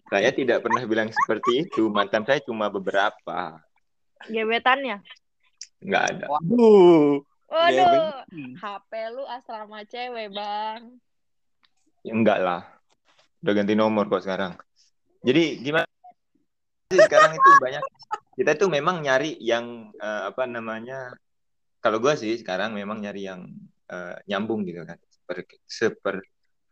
saya 0.10 0.34
tidak 0.34 0.66
pernah 0.66 0.82
bilang 0.90 1.14
seperti 1.14 1.70
itu. 1.70 1.86
Mantan 1.94 2.26
saya 2.26 2.42
cuma 2.42 2.74
beberapa. 2.74 3.62
Gebetannya. 4.26 5.06
Nggak 5.86 6.04
ada. 6.18 6.26
Waduh. 6.34 7.22
Waduh, 7.54 8.26
HP 8.58 8.92
lu 9.14 9.24
asrama 9.30 9.86
cewek, 9.86 10.34
Bang. 10.34 10.98
Ya, 12.02 12.18
enggak 12.18 12.42
lah. 12.42 12.66
Udah 13.46 13.54
ganti 13.54 13.78
nomor 13.78 14.10
kok 14.10 14.26
sekarang. 14.26 14.58
Jadi 15.24 15.64
gimana? 15.64 15.88
sih 16.92 17.00
Sekarang 17.00 17.32
itu 17.34 17.50
banyak. 17.64 17.84
Kita 18.34 18.52
tuh 18.60 18.70
memang 18.70 19.02
nyari 19.02 19.40
yang 19.40 19.96
eh, 19.96 20.22
apa 20.30 20.44
namanya? 20.46 21.16
Kalau 21.80 22.00
gue 22.00 22.14
sih 22.16 22.36
sekarang 22.40 22.76
memang 22.76 23.00
nyari 23.00 23.28
yang 23.28 23.48
eh, 23.90 24.16
nyambung 24.30 24.68
gitu 24.68 24.84
kan. 24.84 25.00
Seper, 25.08 25.48
seper 25.64 26.16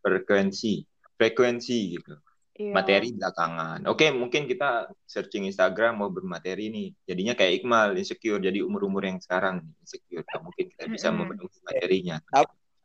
frekuensi, 0.04 0.84
frekuensi 1.16 1.78
gitu. 1.98 2.14
Iya. 2.62 2.76
Materi 2.78 3.10
belakangan. 3.16 3.80
Oke, 3.90 4.12
mungkin 4.14 4.46
kita 4.46 4.92
searching 5.08 5.48
Instagram 5.50 6.04
mau 6.04 6.12
bermateri 6.12 6.70
nih. 6.70 6.90
Jadinya 7.08 7.34
kayak 7.34 7.64
Iqmal, 7.64 7.96
insecure. 7.98 8.38
Jadi 8.38 8.60
umur-umur 8.62 9.02
yang 9.08 9.18
sekarang 9.18 9.66
insecure. 9.82 10.22
Nah, 10.28 10.46
mungkin 10.46 10.66
kita 10.70 10.86
bisa 10.92 11.10
memenuhi 11.10 11.58
materinya. 11.64 12.22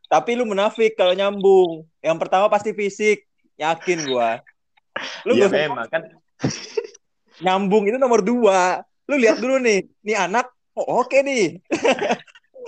Tapi 0.06 0.30
lu 0.38 0.46
munafik 0.46 0.94
kalau 0.94 1.12
nyambung. 1.12 1.85
Yang 2.00 2.16
pertama 2.23 2.46
pasti 2.46 2.70
fisik. 2.73 3.26
Yakin 3.58 4.06
gua. 4.06 4.40
Lu 5.29 5.33
Iya 5.37 5.47
usah 5.49 5.59
memang 5.69 5.87
kan. 5.88 6.03
nyambung 7.45 7.85
itu 7.88 7.97
nomor 8.00 8.21
dua. 8.25 8.81
Lu 9.07 9.15
lihat 9.17 9.38
dulu 9.38 9.61
nih. 9.61 9.85
Nih 10.03 10.17
anak. 10.17 10.49
Oh, 10.76 11.03
oke 11.05 11.19
nih. 11.21 11.57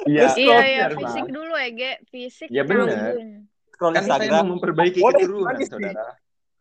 Iya, 0.07 0.31
Iya, 0.39 0.59
iya, 0.63 0.85
Bang. 0.95 1.11
fisik 1.11 1.27
dulu 1.27 1.59
ya, 1.59 1.69
Ge. 1.75 1.93
Fisik 2.07 2.49
Ya, 2.55 2.63
nyambung. 2.63 3.51
Scroll 3.75 3.93
Kan 3.99 4.05
saya 4.07 4.31
mau 4.47 4.55
memperbaiki 4.55 5.03
Boleh, 5.03 5.27
keturunan, 5.27 5.59
saudara. 5.67 6.07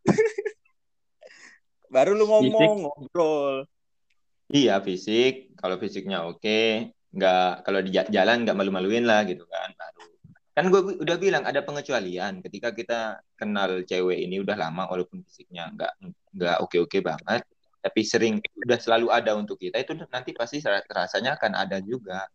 Baru 1.93 2.17
lu 2.17 2.25
ngomong. 2.25 2.51
Fisik. 2.57 2.81
Ngobrol. 2.81 3.55
Iya, 4.49 4.81
fisik. 4.81 5.53
Kalau 5.53 5.77
fisiknya 5.77 6.25
oke, 6.25 6.89
nggak 7.13 7.61
kalau 7.61 7.79
di 7.85 7.93
ja- 7.93 8.09
jalan 8.09 8.41
nggak 8.41 8.57
malu-maluin 8.57 9.05
lah 9.05 9.21
gitu 9.23 9.45
kan. 9.45 9.69
Baru. 9.77 10.01
Kan 10.57 10.73
gue 10.73 10.97
udah 11.05 11.17
bilang 11.21 11.45
ada 11.45 11.61
pengecualian. 11.61 12.41
Ketika 12.41 12.73
kita 12.73 13.21
kenal 13.37 13.85
cewek 13.85 14.25
ini 14.25 14.41
udah 14.41 14.57
lama, 14.57 14.89
walaupun 14.89 15.21
fisiknya 15.21 15.69
nggak 15.69 15.93
nggak 16.33 16.57
oke-oke 16.65 16.97
banget, 17.05 17.45
tapi 17.77 18.01
sering 18.01 18.41
udah 18.65 18.81
selalu 18.81 19.13
ada 19.13 19.37
untuk 19.37 19.61
kita 19.61 19.77
itu 19.77 19.93
nanti 20.09 20.33
pasti 20.33 20.57
rasanya 20.89 21.37
akan 21.37 21.53
ada 21.53 21.77
juga. 21.77 22.25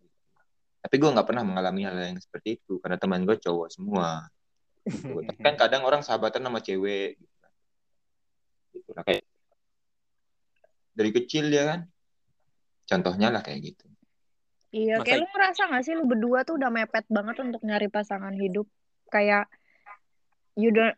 Tapi 0.78 0.94
gue 1.02 1.10
nggak 1.10 1.26
pernah 1.26 1.42
mengalami 1.42 1.82
hal 1.82 1.98
yang 1.98 2.22
seperti 2.22 2.62
itu 2.62 2.78
karena 2.78 2.94
teman 2.94 3.26
gue 3.26 3.34
cowok 3.42 3.68
semua. 3.74 4.30
Gitu. 4.86 5.18
Kan 5.42 5.58
kadang 5.58 5.82
orang 5.82 6.06
sahabatan 6.06 6.46
sama 6.46 6.62
cewek. 6.62 7.18
Gitu. 7.18 7.34
kan. 7.42 7.52
Gitu 8.70 8.90
lah, 8.94 9.02
kayak 9.02 9.24
dari 10.94 11.10
kecil 11.10 11.50
ya 11.50 11.74
kan. 11.74 11.80
Contohnya 12.86 13.34
lah 13.34 13.42
kayak 13.42 13.66
gitu. 13.66 13.91
Iya, 14.72 14.98
Masa- 14.98 15.04
kayak 15.04 15.20
lu 15.20 15.28
ngerasa 15.36 15.62
gak 15.68 15.84
sih 15.84 15.94
lu 15.94 16.04
berdua 16.08 16.48
tuh 16.48 16.56
udah 16.56 16.70
mepet 16.72 17.04
banget 17.12 17.36
untuk 17.44 17.60
nyari 17.60 17.92
pasangan 17.92 18.32
hidup? 18.32 18.64
Kayak 19.12 19.52
you 20.56 20.72
don't 20.72 20.96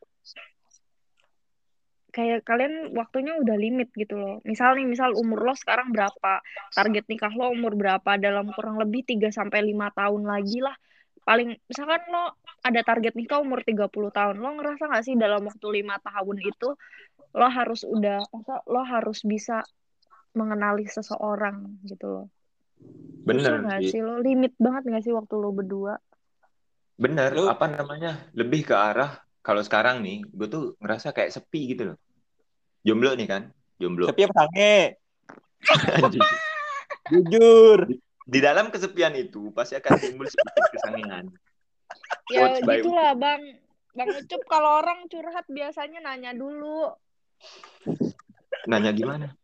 kayak 2.15 2.47
kalian 2.47 2.95
waktunya 2.95 3.35
udah 3.35 3.59
limit 3.59 3.91
gitu 3.99 4.15
loh. 4.15 4.39
Misal 4.47 4.79
nih, 4.79 4.87
misal 4.87 5.11
umur 5.19 5.43
lo 5.51 5.55
sekarang 5.59 5.91
berapa? 5.91 6.39
Target 6.71 7.11
nikah 7.11 7.35
lo 7.35 7.51
umur 7.51 7.75
berapa? 7.75 8.15
Dalam 8.15 8.55
kurang 8.55 8.79
lebih 8.79 9.03
3 9.03 9.35
sampai 9.35 9.67
5 9.67 9.91
tahun 9.91 10.23
lagi 10.23 10.63
lah. 10.63 10.79
Paling 11.27 11.59
misalkan 11.67 12.07
lo 12.15 12.39
ada 12.63 12.81
target 12.87 13.19
nikah 13.19 13.43
umur 13.43 13.67
30 13.67 14.15
tahun. 14.15 14.39
Lo 14.39 14.55
ngerasa 14.55 14.87
gak 14.87 15.03
sih 15.03 15.19
dalam 15.19 15.43
waktu 15.43 15.67
5 15.83 15.99
tahun 15.99 16.39
itu 16.39 16.79
lo 17.35 17.49
harus 17.51 17.83
udah 17.83 18.23
lo 18.71 18.83
harus 18.87 19.27
bisa 19.27 19.67
mengenali 20.39 20.87
seseorang 20.87 21.83
gitu 21.83 22.07
loh. 22.07 22.27
Bener 23.25 23.41
Susah 23.41 23.65
nggak 23.65 23.81
sih. 23.85 23.91
sih 23.97 24.01
lo 24.05 24.21
limit 24.21 24.53
banget 24.61 24.83
nggak 24.91 25.03
sih 25.05 25.13
waktu 25.17 25.35
lo 25.41 25.51
berdua? 25.51 25.95
Bener. 27.01 27.33
Lu- 27.33 27.49
Apa 27.49 27.67
namanya? 27.67 28.29
Lebih 28.37 28.69
ke 28.69 28.75
arah 28.77 29.19
kalau 29.45 29.61
sekarang 29.61 30.01
nih, 30.01 30.25
gue 30.25 30.49
tuh 30.49 30.65
ngerasa 30.81 31.13
kayak 31.13 31.33
sepi 31.33 31.77
gitu 31.77 31.93
loh. 31.93 31.99
Jomblo 32.85 33.17
nih 33.17 33.29
kan, 33.29 33.43
jomblo. 33.81 34.09
Tapi 34.13 34.29
apa 34.29 34.35
sange? 34.45 34.77
Jujur. 37.13 37.79
Di 38.25 38.39
dalam 38.41 38.73
kesepian 38.73 39.13
itu 39.17 39.53
pasti 39.53 39.77
akan 39.77 39.93
timbul 40.01 40.25
sedikit 40.29 40.65
kesangian. 40.73 41.29
Ya 42.33 42.57
by 42.65 42.81
gitulah 42.81 43.13
bang. 43.17 43.61
Bang 43.95 44.11
Ucup 44.11 44.43
kalau 44.51 44.83
orang 44.83 45.07
curhat 45.07 45.47
biasanya 45.47 46.03
nanya 46.03 46.35
dulu. 46.35 46.91
Nanya 48.67 48.91
gimana? 48.91 49.37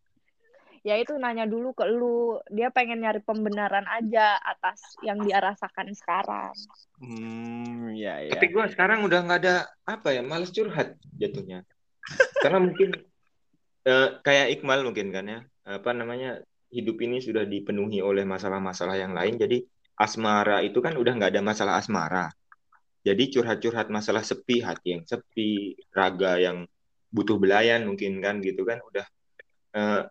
Ya 0.81 0.97
itu 0.97 1.13
nanya 1.21 1.45
dulu 1.45 1.77
ke 1.77 1.85
lu. 1.85 2.41
Dia 2.49 2.73
pengen 2.73 3.05
nyari 3.05 3.21
pembenaran 3.21 3.85
aja 3.85 4.41
atas 4.41 4.81
yang 5.05 5.21
dia 5.21 5.37
rasakan 5.37 5.93
sekarang. 5.93 6.57
Hmm, 6.97 7.93
ya 7.93 8.25
ya. 8.25 8.33
Tapi 8.33 8.49
gue 8.49 8.65
sekarang 8.73 9.05
udah 9.05 9.21
nggak 9.29 9.41
ada 9.45 9.69
apa 9.85 10.17
ya, 10.17 10.25
males 10.25 10.49
curhat 10.49 10.97
jatuhnya. 11.21 11.69
Karena 12.41 12.65
mungkin 12.65 12.97
eh, 13.85 14.09
kayak 14.25 14.57
Iqmal 14.57 14.81
mungkin 14.81 15.13
kan 15.13 15.25
ya, 15.29 15.41
apa 15.69 15.93
namanya 15.93 16.41
hidup 16.73 16.97
ini 17.05 17.21
sudah 17.21 17.45
dipenuhi 17.45 18.01
oleh 18.01 18.25
masalah-masalah 18.25 18.97
yang 18.97 19.13
lain. 19.13 19.37
Jadi 19.37 19.61
asmara 20.01 20.65
itu 20.65 20.81
kan 20.81 20.97
udah 20.97 21.13
nggak 21.13 21.37
ada 21.37 21.45
masalah 21.45 21.77
asmara. 21.77 22.33
Jadi 23.05 23.37
curhat-curhat 23.37 23.93
masalah 23.93 24.25
sepi, 24.25 24.65
hati 24.65 24.97
yang 24.97 25.05
sepi, 25.05 25.77
raga 25.93 26.41
yang 26.41 26.65
butuh 27.13 27.37
belayan 27.37 27.85
mungkin 27.85 28.23
kan 28.25 28.41
gitu 28.41 28.65
kan 28.65 28.81
udah 28.81 29.07
eh, 29.77 30.03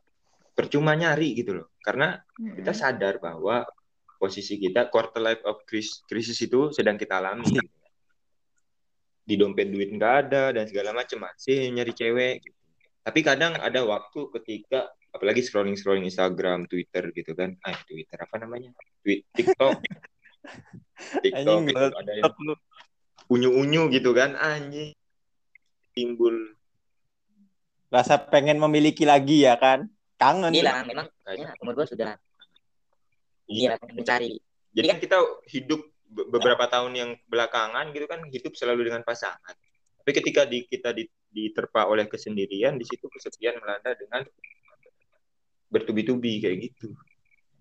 percuma 0.60 0.92
nyari 0.92 1.32
gitu 1.40 1.64
loh. 1.64 1.72
Karena 1.80 2.20
kita 2.36 2.76
Mm-mm. 2.76 2.84
sadar 2.84 3.24
bahwa 3.24 3.64
posisi 4.20 4.60
kita 4.60 4.92
quarter 4.92 5.24
life 5.24 5.40
of 5.48 5.64
crisis, 5.64 6.04
krisis 6.04 6.36
itu 6.44 6.76
sedang 6.76 7.00
kita 7.00 7.24
alami. 7.24 7.48
Di 9.24 9.40
dompet 9.40 9.72
duit 9.72 9.96
nggak 9.96 10.14
ada 10.28 10.52
dan 10.52 10.68
segala 10.68 10.92
macam 10.92 11.24
masih 11.24 11.72
nyari 11.72 11.96
cewek. 11.96 12.44
gitu. 12.44 12.58
Tapi 13.00 13.20
kadang 13.24 13.56
ada 13.56 13.88
waktu 13.88 14.28
ketika 14.36 14.92
apalagi 15.16 15.40
scrolling 15.40 15.80
scrolling 15.80 16.04
Instagram, 16.04 16.68
Twitter 16.68 17.08
gitu 17.16 17.32
kan. 17.32 17.56
Ah, 17.64 17.80
Twitter 17.88 18.20
apa 18.20 18.36
namanya? 18.44 18.76
Tweet 19.00 19.24
TikTok. 19.32 19.80
TikTok 21.24 21.60
gitu, 21.72 21.86
ada 21.96 22.12
yang 22.12 22.36
unyu-unyu 23.32 23.88
gitu 23.94 24.12
kan 24.12 24.34
anjing 24.36 24.92
timbul 25.94 26.34
Rasa 27.90 28.22
pengen 28.22 28.62
memiliki 28.62 29.02
lagi 29.02 29.50
ya 29.50 29.58
kan? 29.58 29.90
Kangen. 30.20 30.52
Inilah 30.52 30.84
memang 30.84 31.08
kayaknya 31.24 31.56
umur 31.64 31.74
gue 31.80 31.88
sudah 31.96 32.20
iya 33.48 33.80
iya 33.80 33.96
mencari. 33.96 34.36
Jadi 34.76 34.86
kan 34.86 35.00
kita 35.00 35.18
hidup 35.48 35.82
be- 36.06 36.28
beberapa 36.28 36.68
tahun 36.68 36.92
yang 36.94 37.10
belakangan 37.26 37.96
gitu 37.96 38.06
kan 38.06 38.22
hidup 38.28 38.54
selalu 38.54 38.92
dengan 38.92 39.02
pasangan. 39.08 39.56
Tapi 40.04 40.12
ketika 40.12 40.44
di, 40.44 40.68
kita 40.68 40.92
di- 40.92 41.10
diterpa 41.32 41.88
oleh 41.88 42.06
kesendirian, 42.06 42.76
di 42.76 42.86
situ 42.86 43.08
kesepian 43.08 43.58
melanda 43.64 43.96
dengan 43.96 44.28
bertubi-tubi 45.70 46.42
kayak 46.42 46.58
gitu. 46.70 46.94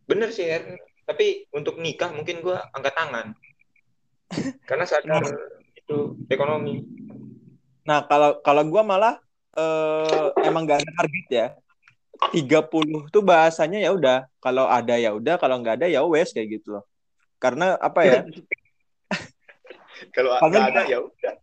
Bener 0.09 0.33
sih, 0.33 0.49
Her. 0.49 0.81
Tapi 1.05 1.49
untuk 1.53 1.81
nikah 1.81 2.13
mungkin 2.13 2.41
gua 2.41 2.69
angkat 2.73 2.97
tangan. 2.97 3.27
Karena 4.69 4.85
sadar 4.85 5.25
itu 5.77 6.21
ekonomi. 6.29 6.85
Nah, 7.85 8.05
kalau 8.05 8.41
kalau 8.45 8.65
gua 8.69 8.85
malah 8.85 9.15
eh, 9.57 10.29
emang 10.45 10.69
gak 10.69 10.85
ada 10.85 10.91
target 11.05 11.27
ya. 11.29 11.47
30 12.35 13.09
tuh 13.09 13.23
bahasanya 13.23 13.79
ya 13.83 13.91
udah, 13.95 14.19
kalau 14.43 14.67
ada 14.67 14.99
ya 14.99 15.15
udah, 15.15 15.39
kalau 15.39 15.59
nggak 15.63 15.83
ada 15.83 15.87
ya 15.87 16.03
wes 16.05 16.35
kayak 16.35 16.61
gitu 16.61 16.79
loh. 16.79 16.85
Karena 17.39 17.79
apa 17.79 18.01
ya? 18.05 18.19
Kalau 20.15 20.39
nggak 20.39 20.67
ada 20.71 20.83
ya 20.87 20.99
udah. 21.03 21.35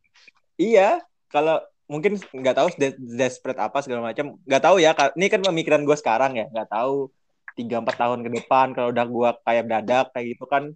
iya, 0.56 1.04
kalau 1.28 1.60
mungkin 1.92 2.16
nggak 2.16 2.56
tahu 2.56 2.68
des- 2.80 2.96
desperate 2.96 3.60
apa 3.60 3.84
segala 3.84 4.00
macam, 4.00 4.40
nggak 4.48 4.64
tahu 4.64 4.80
ya. 4.80 4.96
Ini 4.96 5.28
kan 5.28 5.44
pemikiran 5.44 5.84
gue 5.84 5.98
sekarang 6.00 6.40
ya, 6.40 6.48
nggak 6.48 6.72
tahu 6.72 7.12
tiga 7.56 7.80
empat 7.80 7.96
tahun 7.96 8.20
ke 8.28 8.30
depan 8.44 8.76
kalau 8.76 8.92
udah 8.92 9.06
gua 9.08 9.30
kayak 9.48 9.66
dadak 9.72 10.12
kayak 10.12 10.36
gitu 10.36 10.46
kan 10.46 10.76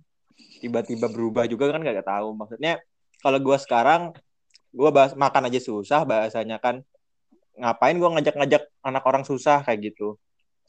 tiba-tiba 0.64 1.12
berubah 1.12 1.46
juga 1.46 1.76
kan 1.76 1.84
nggak 1.84 2.08
tahu. 2.08 2.34
Maksudnya 2.34 2.80
kalau 3.20 3.40
gua 3.44 3.60
sekarang 3.60 4.16
gua 4.72 4.90
bahas 4.90 5.14
makan 5.14 5.52
aja 5.52 5.60
susah 5.60 6.08
bahasanya 6.08 6.58
kan 6.58 6.82
ngapain 7.60 8.00
gua 8.00 8.10
ngajak-ngajak 8.18 8.64
anak 8.82 9.04
orang 9.04 9.24
susah 9.28 9.62
kayak 9.68 9.92
gitu. 9.92 10.16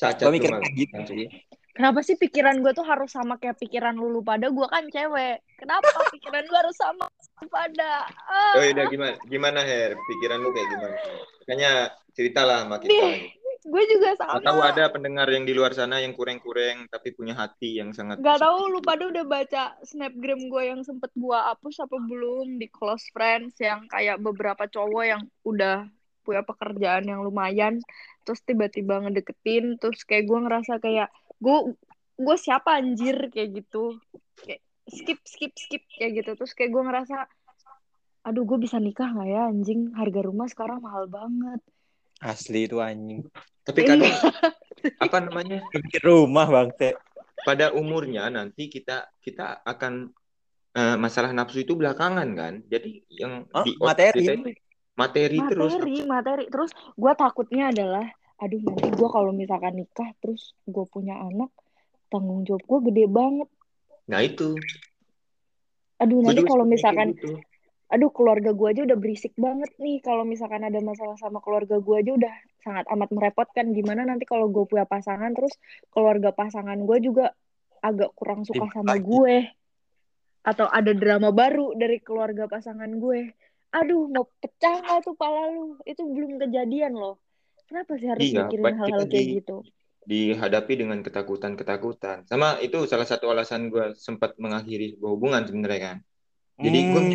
cacat 0.00 0.26
Gue 0.26 0.40
mikir 0.40 0.50
kayak 0.50 0.74
gitu 0.74 1.00
sih. 1.06 1.28
Kenapa 1.70 2.02
sih 2.02 2.18
pikiran 2.18 2.60
gue 2.60 2.72
tuh 2.74 2.82
harus 2.82 3.14
sama 3.14 3.38
kayak 3.38 3.56
pikiran 3.62 3.94
lu 3.94 4.10
lu 4.10 4.20
pada? 4.26 4.50
Gue 4.50 4.66
kan 4.66 4.84
cewek. 4.90 5.38
Kenapa 5.54 5.86
pikiran 6.14 6.42
gue 6.42 6.58
harus 6.58 6.76
sama 6.76 7.06
pada? 7.46 8.10
Ah. 8.26 8.58
Oh 8.58 8.64
udah 8.64 8.86
gimana 8.90 9.14
gimana 9.30 9.60
Her 9.62 9.94
pikiran 9.94 10.42
lu 10.42 10.50
kayak 10.50 10.68
gimana? 10.76 10.96
Makanya 11.46 11.70
ceritalah 12.12 12.66
sama 12.66 12.76
kita. 12.82 12.90
Nih, 12.90 13.32
gue 13.62 13.82
juga 13.86 14.08
sama. 14.18 14.42
Atau 14.42 14.58
ada 14.58 14.84
pendengar 14.90 15.30
yang 15.30 15.46
di 15.46 15.54
luar 15.54 15.70
sana 15.70 16.02
yang 16.02 16.10
kurang-kurang 16.12 16.90
tapi 16.90 17.14
punya 17.14 17.38
hati 17.38 17.78
yang 17.78 17.94
sangat 17.94 18.18
Gak 18.18 18.42
tahu 18.42 18.66
lu 18.66 18.82
pada 18.82 19.06
udah 19.06 19.24
baca 19.24 19.78
snapgram 19.86 20.50
gue 20.50 20.62
yang 20.74 20.82
sempet 20.82 21.14
gue 21.14 21.38
hapus 21.38 21.86
apa 21.86 21.96
belum 21.96 22.58
di 22.58 22.66
close 22.66 23.06
friends 23.14 23.54
yang 23.62 23.86
kayak 23.86 24.18
beberapa 24.18 24.66
cowok 24.66 25.04
yang 25.06 25.22
udah 25.46 25.86
punya 26.30 26.46
pekerjaan 26.46 27.10
yang 27.10 27.26
lumayan 27.26 27.82
terus 28.22 28.38
tiba-tiba 28.46 29.02
ngedeketin 29.02 29.74
terus 29.82 30.06
kayak 30.06 30.30
gue 30.30 30.38
ngerasa 30.46 30.78
kayak 30.78 31.10
gue 31.42 31.74
gue 32.14 32.36
siapa 32.38 32.78
anjir 32.78 33.26
kayak 33.34 33.64
gitu 33.66 33.98
kayak 34.38 34.62
skip 34.86 35.18
skip 35.26 35.52
skip 35.58 35.82
kayak 35.98 36.22
gitu 36.22 36.30
terus 36.38 36.54
kayak 36.54 36.70
gue 36.70 36.82
ngerasa 36.86 37.26
aduh 38.22 38.44
gue 38.46 38.58
bisa 38.62 38.78
nikah 38.78 39.10
nggak 39.10 39.28
ya 39.28 39.42
anjing 39.50 39.90
harga 39.98 40.20
rumah 40.22 40.46
sekarang 40.46 40.78
mahal 40.78 41.10
banget 41.10 41.58
Asli 42.20 42.68
itu 42.68 42.76
anjing. 42.84 43.24
Tapi 43.64 43.80
kadang 43.80 44.12
apa 45.08 45.16
namanya? 45.24 45.64
Rumah 46.04 46.46
bang 46.52 46.70
Teh. 46.76 46.92
Pada 47.40 47.72
umurnya 47.72 48.28
nanti 48.28 48.68
kita 48.68 49.08
kita 49.24 49.64
akan 49.64 50.12
eh, 50.76 50.96
masalah 51.00 51.32
nafsu 51.32 51.64
itu 51.64 51.72
belakangan 51.72 52.28
kan. 52.36 52.60
Jadi 52.68 53.08
yang 53.08 53.48
Oh, 53.56 53.64
di 53.64 53.72
materi. 53.80 54.20
kita 54.20 54.32
itu 54.36 54.52
materi, 55.00 55.38
terus. 55.48 55.72
materi 55.72 55.96
materi 56.04 56.44
terus 56.52 56.70
gue 56.94 57.12
takutnya 57.16 57.72
adalah 57.72 58.06
aduh 58.40 58.60
nanti 58.60 58.88
gue 58.92 59.08
kalau 59.08 59.32
misalkan 59.32 59.80
nikah 59.80 60.12
terus 60.20 60.52
gue 60.68 60.84
punya 60.88 61.16
anak 61.16 61.48
tanggung 62.12 62.44
jawab 62.44 62.64
gue 62.68 62.78
gede 62.92 63.06
banget 63.08 63.48
Nah 64.10 64.20
itu. 64.26 64.58
aduh 66.02 66.18
Gua 66.18 66.26
nanti 66.32 66.42
kalau 66.42 66.64
misalkan 66.66 67.14
gitu. 67.14 67.38
aduh 67.92 68.10
keluarga 68.10 68.50
gue 68.50 68.68
aja 68.72 68.82
udah 68.88 68.98
berisik 68.98 69.36
banget 69.38 69.70
nih 69.78 70.00
kalau 70.02 70.24
misalkan 70.26 70.64
ada 70.66 70.80
masalah 70.82 71.14
sama 71.20 71.38
keluarga 71.44 71.78
gue 71.78 71.96
aja 72.00 72.12
udah 72.16 72.34
sangat 72.64 72.84
amat 72.90 73.10
merepotkan 73.12 73.70
gimana 73.76 74.02
nanti 74.08 74.24
kalau 74.24 74.48
gue 74.48 74.64
punya 74.64 74.88
pasangan 74.88 75.30
terus 75.36 75.54
keluarga 75.92 76.32
pasangan 76.34 76.80
gue 76.80 76.98
juga 77.04 77.36
agak 77.84 78.12
kurang 78.16 78.48
suka 78.48 78.68
sama 78.72 78.96
gue 78.96 79.48
atau 80.40 80.66
ada 80.72 80.92
drama 80.96 81.28
baru 81.36 81.76
dari 81.76 82.00
keluarga 82.00 82.48
pasangan 82.48 82.88
gue 82.96 83.36
aduh 83.78 84.02
mau 84.14 84.26
pecah 84.42 84.74
nggak 84.82 84.98
tuh 85.06 85.14
pala 85.20 85.40
lu 85.54 85.78
itu 85.90 86.02
belum 86.14 86.32
kejadian 86.42 86.92
loh 87.02 87.14
kenapa 87.68 87.92
sih 88.00 88.08
harus 88.10 88.26
Iya, 88.26 88.42
mikirin 88.50 88.74
hal-hal 88.80 89.02
kayak 89.10 89.26
di- 89.26 89.36
gitu 89.38 89.56
dihadapi 90.10 90.72
dengan 90.80 90.98
ketakutan-ketakutan. 91.06 92.26
Sama 92.26 92.58
itu 92.64 92.78
salah 92.90 93.06
satu 93.06 93.30
alasan 93.30 93.70
gue 93.72 93.94
sempat 93.94 94.34
mengakhiri 94.42 94.96
sebuah 94.96 95.10
hubungan 95.14 95.42
sebenarnya 95.46 95.80
kan. 95.86 95.96
Jadi 96.60 96.78
gue 96.90 97.00
Hmm. 97.00 97.10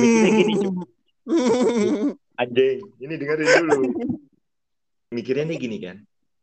mikirnya 0.00 0.30
gini, 0.38 0.54
anjing, 2.40 2.78
ini 3.02 3.14
dengerin 3.20 3.50
dulu. 3.58 3.78
Mikirnya 5.10 5.44
nih 5.50 5.58
gini 5.58 5.76
kan. 5.82 5.96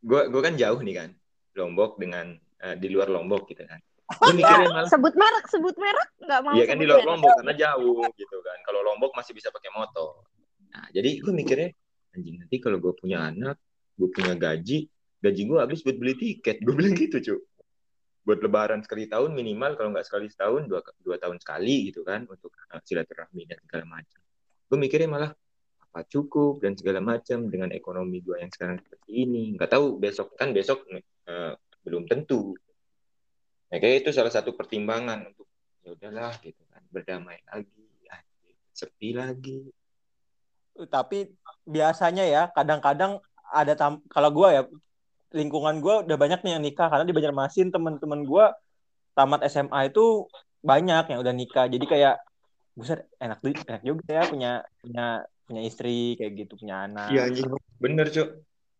Gue 0.04 0.20
gue 0.32 0.40
kan 0.44 0.54
jauh 0.58 0.80
nih 0.84 0.94
kan. 1.00 1.10
Lombok 1.56 1.96
dengan 2.02 2.34
eh, 2.64 2.76
di 2.76 2.88
luar 2.92 3.08
Lombok 3.08 3.48
gitu 3.50 3.62
kan. 3.64 3.80
Gue 4.04 4.36
malah 4.36 4.84
sebut 4.84 5.14
merek 5.16 5.46
sebut 5.48 5.76
merek 5.80 6.10
nggak 6.20 6.40
mau 6.44 6.52
Iya 6.52 6.64
kan 6.68 6.76
di 6.76 6.86
merek. 6.86 7.08
Lombok 7.08 7.32
karena 7.40 7.54
jauh 7.56 8.04
gitu 8.20 8.36
kan. 8.44 8.58
Kalau 8.68 8.80
Lombok 8.84 9.12
masih 9.16 9.32
bisa 9.32 9.48
pakai 9.48 9.72
motor. 9.72 10.28
Nah, 10.76 10.86
jadi 10.92 11.24
gue 11.24 11.32
mikirnya 11.32 11.70
anjing 12.12 12.36
nanti 12.44 12.56
kalau 12.60 12.78
gue 12.78 12.92
punya 12.92 13.26
anak, 13.26 13.56
gue 13.96 14.08
punya 14.12 14.36
gaji, 14.36 14.86
gaji 15.24 15.42
gue 15.48 15.58
habis 15.58 15.80
buat 15.80 15.96
beli 15.96 16.14
tiket. 16.20 16.60
Gue 16.60 16.74
bilang 16.76 16.94
gitu, 16.94 17.16
cu. 17.22 17.36
Buat 18.24 18.40
lebaran 18.44 18.80
sekali 18.84 19.08
tahun 19.08 19.36
minimal 19.36 19.76
kalau 19.76 19.92
nggak 19.92 20.06
sekali 20.08 20.28
setahun 20.28 20.68
dua, 20.68 20.80
dua 21.00 21.16
tahun 21.20 21.36
sekali 21.40 21.92
gitu 21.92 22.04
kan 22.04 22.24
untuk 22.28 22.52
silaturahmi 22.84 23.48
dan 23.48 23.58
segala 23.64 23.84
macam. 24.00 24.20
Gue 24.68 24.78
mikirnya 24.80 25.08
malah 25.08 25.30
apa 25.94 26.00
cukup 26.10 26.58
dan 26.58 26.74
segala 26.74 26.98
macam 26.98 27.46
dengan 27.46 27.70
ekonomi 27.70 28.18
gue 28.18 28.36
yang 28.40 28.50
sekarang 28.50 28.80
seperti 28.80 29.28
ini. 29.28 29.54
Nggak 29.54 29.76
tahu 29.76 29.96
besok 30.00 30.34
kan 30.34 30.50
besok 30.50 30.82
uh, 31.28 31.54
belum 31.84 32.08
tentu. 32.08 32.56
Kayak 33.80 34.06
itu 34.06 34.10
salah 34.14 34.30
satu 34.30 34.54
pertimbangan 34.54 35.30
untuk 35.30 35.46
ya 35.84 35.92
udahlah 35.92 36.34
gitu 36.40 36.62
kan 36.72 36.82
berdamai 36.88 37.38
lagi 37.50 37.84
anjing, 38.08 38.58
sepi 38.72 39.12
lagi. 39.12 39.68
Tapi 40.74 41.30
biasanya 41.68 42.24
ya 42.26 42.42
kadang-kadang 42.50 43.22
ada 43.52 43.72
tam 43.78 44.02
kalau 44.10 44.30
gue 44.34 44.48
ya 44.50 44.62
lingkungan 45.34 45.82
gue 45.82 45.94
udah 46.06 46.18
banyak 46.18 46.40
nih 46.46 46.52
yang 46.58 46.64
nikah 46.64 46.86
karena 46.90 47.06
di 47.06 47.14
Banjarmasin 47.14 47.74
teman-teman 47.74 48.22
gue 48.22 48.46
tamat 49.14 49.46
SMA 49.50 49.90
itu 49.90 50.26
banyak 50.62 51.10
yang 51.10 51.18
udah 51.20 51.34
nikah. 51.34 51.66
Jadi 51.70 51.84
kayak 51.86 52.22
buset 52.74 53.06
enak 53.22 53.38
tuh 53.38 53.54
enak 53.54 53.82
juga 53.86 54.02
ya 54.10 54.22
punya 54.26 54.52
punya 54.82 55.06
punya 55.46 55.60
istri 55.62 56.18
kayak 56.18 56.32
gitu 56.46 56.58
punya 56.58 56.86
anak. 56.90 57.10
Iya 57.12 57.30
bener 57.78 58.06
cuk. 58.10 58.28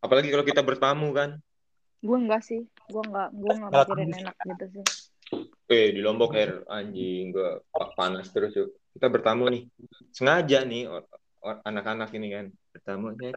Apalagi 0.02 0.28
kalau 0.35 0.44
kita 0.46 0.62
bertamu 0.64 1.14
kan 1.14 1.38
gue 2.05 2.17
enggak 2.21 2.43
sih. 2.45 2.61
Gue 2.85 3.03
enggak 3.09 3.29
gue 3.33 3.53
enggak 3.57 3.71
mikirin 3.73 4.12
enak 4.21 4.37
gitu 4.45 4.64
sih. 4.71 4.85
Eh 5.64 5.97
di 5.97 6.05
Lombok 6.05 6.37
air 6.37 6.61
anjing 6.69 7.33
gua 7.33 7.64
panas 7.97 8.29
terus 8.29 8.53
cuk 8.53 8.69
kita 8.93 9.09
bertamu 9.09 9.49
nih. 9.49 9.64
Sengaja 10.12 10.61
nih 10.62 10.85
anak-anak 11.64 12.12
ini 12.12 12.29
kan. 12.31 12.47
Bertamu 12.71 13.17
"Eh, 13.19 13.33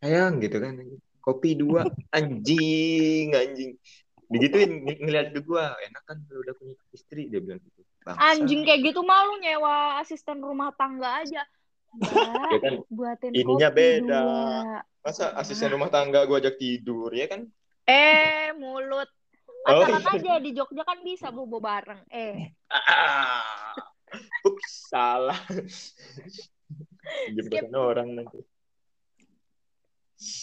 sayang 0.00 0.40
gitu 0.40 0.56
kan. 0.56 0.80
Kopi 1.20 1.54
dua 1.54 1.84
anjing 2.10 3.36
anjing. 3.36 3.76
Digituin 4.32 4.80
ng- 4.82 5.00
ngeliat 5.04 5.36
ke 5.36 5.44
gua. 5.44 5.76
Enak 5.76 6.02
kan 6.08 6.16
kalau 6.24 6.40
udah 6.40 6.54
punya 6.56 6.74
istri 6.90 7.28
dia 7.28 7.38
bilang 7.38 7.60
gitu. 7.60 7.84
Bangsa. 8.02 8.34
anjing 8.34 8.66
kayak 8.66 8.82
gitu 8.82 8.98
malu 9.06 9.38
nyewa 9.38 10.02
asisten 10.02 10.42
rumah 10.42 10.74
tangga 10.74 11.22
aja. 11.22 11.46
Ya 12.02 12.58
kan 12.58 12.82
buatin 12.88 13.30
Ininya 13.30 13.68
kopi 13.70 13.78
beda. 13.78 14.20
dua. 14.24 14.80
masa 15.02 15.34
asisten 15.36 15.70
rumah 15.70 15.86
tangga 15.86 16.24
gua 16.24 16.38
ajak 16.40 16.56
tidur 16.56 17.10
ya 17.10 17.26
kan 17.26 17.46
eh 17.92 18.48
mulut. 18.56 19.08
Oh, 19.62 19.86
pacaran 19.86 20.02
iya. 20.02 20.12
aja 20.18 20.32
di 20.42 20.50
Jogja 20.56 20.82
kan 20.82 20.98
bisa 21.06 21.30
bobo 21.30 21.62
bareng. 21.62 22.02
Eh. 22.10 22.50
Ah, 22.66 23.70
ups, 24.48 24.90
salah. 24.90 25.38
Jembatan 27.30 27.74
orang 27.76 28.08
nanti. 28.16 28.40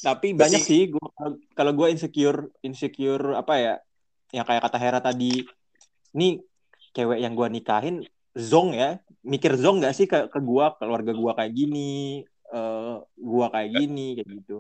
tapi 0.04 0.36
banyak 0.36 0.60
sih 0.60 0.92
gua 0.92 1.40
kalau 1.56 1.72
gue 1.72 1.88
insecure 1.88 2.52
insecure 2.64 3.36
apa 3.36 3.54
ya? 3.56 3.76
Yang 4.36 4.46
kayak 4.52 4.64
kata 4.68 4.78
Hera 4.80 5.00
tadi. 5.00 5.48
Ini 6.16 6.36
cewek 6.92 7.20
yang 7.24 7.32
gue 7.36 7.48
nikahin 7.48 8.04
zong 8.36 8.76
ya. 8.76 9.00
Mikir 9.24 9.56
zong 9.56 9.80
gak 9.80 9.96
sih 9.96 10.08
ke 10.08 10.28
ke 10.28 10.40
gue 10.40 10.66
keluarga 10.80 11.12
gue 11.16 11.32
kayak 11.32 11.54
gini? 11.56 12.24
Eh 12.52 12.96
gue 13.04 13.46
kayak 13.52 13.70
gini 13.72 14.08
kayak 14.20 14.28
gitu. 14.44 14.58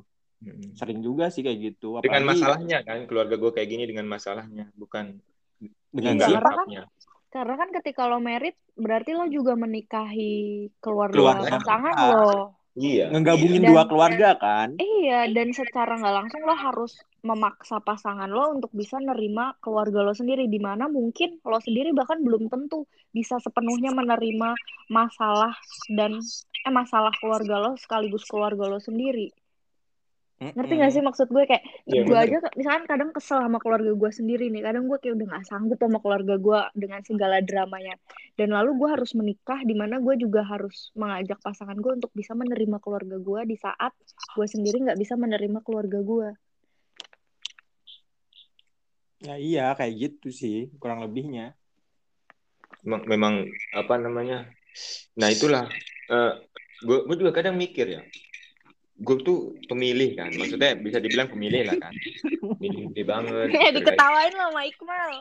Sering 0.73 0.99
juga 0.99 1.27
sih 1.27 1.43
kayak 1.43 1.59
gitu 1.59 1.99
Dengan 1.99 2.23
Apalagi 2.23 2.29
masalahnya 2.39 2.77
kan, 2.81 3.03
keluarga 3.05 3.35
gue 3.35 3.51
kayak 3.51 3.69
gini 3.69 3.83
dengan 3.83 4.07
masalahnya, 4.07 4.71
bukan 4.73 5.19
dengan 5.91 6.13
nggak 6.15 6.29
si 6.31 6.35
Karena 7.29 7.53
kan- 7.59 7.59
kan 7.59 7.69
ketika 7.77 8.07
lo 8.07 8.17
merit 8.17 8.55
berarti 8.73 9.11
lo 9.13 9.27
juga 9.27 9.53
menikahi 9.53 10.33
keluarga, 10.79 11.13
Keluarga. 11.13 11.59
pasangan 11.59 11.93
Ah. 11.93 12.07
lo 12.09 12.31
Iya. 12.73 13.11
ngegabungin 13.11 13.59
Dan- 13.59 13.69
dua 13.69 13.83
keluarga 13.83 14.29
kan 14.33 14.79
iya 14.79 15.27
dan 15.27 15.51
secara 15.51 15.99
nggak 15.99 16.15
langsung 16.15 16.41
lo 16.41 16.55
harus 16.55 16.95
memaksa 17.19 17.83
pasangan 17.83 18.29
lo 18.29 18.55
untuk 18.55 18.71
bisa 18.71 18.95
nerima 18.97 19.51
keluarga 19.59 19.99
lo 19.99 20.15
sendiri 20.15 20.47
di 20.47 20.57
mana 20.57 20.87
mungkin 20.87 21.43
lo 21.43 21.59
sendiri 21.59 21.91
bahkan 21.91 22.23
belum 22.23 22.47
tentu 22.47 22.87
bisa 23.11 23.35
sepenuhnya 23.37 23.91
menerima 23.91 24.55
masalah 24.87 25.51
dan 25.91 26.23
eh 26.61 26.71
masalah 26.71 27.11
keluarga 27.19 27.59
lo 27.59 27.71
sekaligus 27.75 28.23
keluarga 28.23 28.65
lo 28.65 28.79
sendiri 28.79 29.27
ngerti 30.39 30.73
gak 30.79 30.91
sih 30.95 31.03
maksud 31.03 31.27
gue? 31.35 31.43
Kayak 31.43 31.63
Iya, 31.83 32.01
gue 32.07 32.17
aja 32.17 32.37
misalkan 32.55 32.87
kadang 32.87 33.11
kesel 33.11 33.43
sama 33.43 33.59
keluarga 33.59 33.91
gue 33.91 34.11
sendiri 34.15 34.47
nih. 34.47 34.63
Kadang 34.63 34.87
gue 34.87 34.97
kayak 35.03 35.19
udah 35.19 35.27
nggak 35.35 35.45
sanggup 35.45 35.79
sama 35.83 35.99
keluarga 35.99 36.35
gue 36.39 36.59
dengan 36.79 37.03
segala 37.03 37.43
dramanya. 37.43 37.99
Dan 38.39 38.55
lalu 38.55 38.71
gue 38.79 38.89
harus 38.95 39.11
menikah 39.19 39.59
di 39.67 39.75
mana 39.75 39.99
gue 39.99 40.15
juga 40.15 40.47
harus 40.47 40.95
mengajak 40.95 41.43
pasangan 41.43 41.75
gue 41.75 41.91
untuk 41.99 42.11
bisa 42.15 42.31
menerima 42.39 42.79
keluarga 42.79 43.19
gue 43.19 43.41
di 43.51 43.57
saat 43.59 43.91
gue 44.35 44.47
sendiri 44.47 44.87
nggak 44.87 44.99
bisa 44.99 45.19
menerima 45.19 45.59
keluarga 45.59 45.99
gue. 45.99 46.29
Ya 49.19 49.35
iya 49.35 49.65
kayak 49.75 49.93
gitu 49.99 50.31
sih 50.31 50.71
kurang 50.79 51.03
lebihnya. 51.03 51.51
Memang, 52.87 53.03
memang 53.11 53.33
apa 53.75 53.99
namanya? 53.99 54.47
Nah 55.19 55.27
itulah, 55.27 55.67
gue 56.79 56.97
gue 57.03 57.15
juga 57.19 57.35
kadang 57.35 57.59
mikir 57.59 57.91
ya, 57.91 58.01
gue 58.99 59.17
tuh 59.23 59.55
pemilih 59.71 60.19
kan, 60.19 60.27
maksudnya 60.35 60.75
bisa 60.75 60.99
dibilang 60.99 61.31
pemilih 61.31 61.71
lah 61.71 61.77
kan, 61.79 61.93
milih-milih 62.59 63.05
banget. 63.07 63.47
eh 63.55 63.71
diketawain 63.71 64.33
lo 64.35 64.51
sama 64.51 64.61
Iqbal 64.67 65.11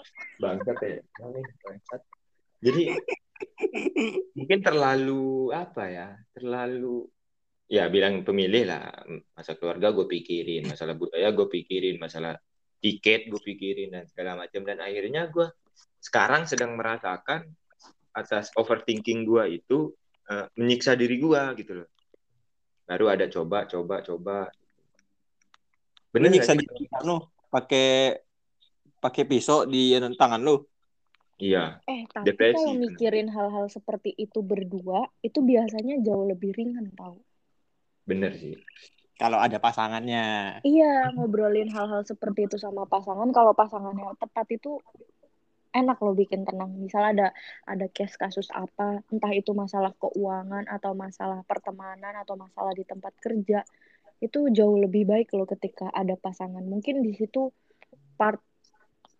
bangsat 0.42 0.78
ya 0.82 0.98
bangsat. 1.62 2.00
jadi 2.58 2.82
mungkin 4.34 4.58
terlalu 4.66 5.54
apa 5.54 5.84
ya 5.86 6.08
terlalu 6.34 7.06
ya 7.68 7.86
bilang 7.92 8.24
pemilih 8.24 8.64
lah 8.66 8.90
masa 9.36 9.54
keluarga 9.54 9.92
gue 9.92 10.08
pikirin 10.08 10.66
masalah 10.66 10.96
budaya 10.96 11.28
gue 11.30 11.46
pikirin 11.46 12.00
masalah 12.00 12.34
tiket 12.80 13.28
gue 13.28 13.40
pikirin 13.42 13.92
dan 13.92 14.04
segala 14.08 14.38
macam 14.40 14.64
dan 14.64 14.80
akhirnya 14.80 15.28
gue 15.28 15.46
sekarang 16.00 16.48
sedang 16.48 16.74
merasakan 16.78 17.44
atas 18.16 18.50
overthinking 18.56 19.28
gue 19.28 19.60
itu 19.62 19.92
uh, 20.32 20.46
menyiksa 20.56 20.96
diri 20.96 21.20
gue 21.20 21.42
gitu 21.60 21.84
loh 21.84 21.88
baru 22.88 23.12
ada 23.12 23.28
coba 23.28 23.68
coba 23.68 24.00
coba 24.00 24.38
bener 26.08 26.32
nyiksa 26.32 26.56
diri 26.56 26.88
lu 27.04 27.20
pakai 27.52 28.16
pakai 28.98 29.22
pisau 29.28 29.68
di 29.68 29.92
tangan 30.16 30.40
lu 30.40 30.64
Iya. 31.38 31.78
Eh, 31.86 32.02
tapi 32.10 32.34
depresi, 32.34 32.58
kalau 32.58 32.74
mikirin 32.74 33.30
hal-hal 33.30 33.70
seperti 33.70 34.10
itu 34.18 34.42
berdua, 34.42 35.06
itu 35.22 35.38
biasanya 35.38 36.02
jauh 36.02 36.26
lebih 36.26 36.50
ringan 36.50 36.90
tau. 36.98 37.22
Bener 38.02 38.34
sih. 38.34 38.58
Kalau 39.14 39.38
ada 39.38 39.62
pasangannya. 39.62 40.58
Iya, 40.66 41.14
ngobrolin 41.14 41.70
hal-hal 41.70 42.02
seperti 42.02 42.50
itu 42.50 42.58
sama 42.58 42.90
pasangan. 42.90 43.30
Kalau 43.30 43.54
pasangannya 43.54 44.18
tepat 44.18 44.46
itu 44.50 44.82
enak 45.72 45.98
loh 46.00 46.14
bikin 46.16 46.44
tenang. 46.48 46.72
Misal 46.76 47.16
ada 47.16 47.32
ada 47.68 47.86
case 47.92 48.16
kasus 48.16 48.48
apa, 48.52 49.04
entah 49.12 49.32
itu 49.32 49.52
masalah 49.52 49.92
keuangan 49.96 50.68
atau 50.68 50.92
masalah 50.96 51.44
pertemanan 51.44 52.14
atau 52.22 52.34
masalah 52.34 52.72
di 52.72 52.84
tempat 52.84 53.12
kerja, 53.20 53.62
itu 54.18 54.50
jauh 54.50 54.78
lebih 54.80 55.06
baik 55.06 55.34
loh 55.36 55.46
ketika 55.46 55.92
ada 55.94 56.18
pasangan. 56.18 56.64
Mungkin 56.64 57.04
di 57.04 57.12
situ 57.14 57.52
part 58.18 58.42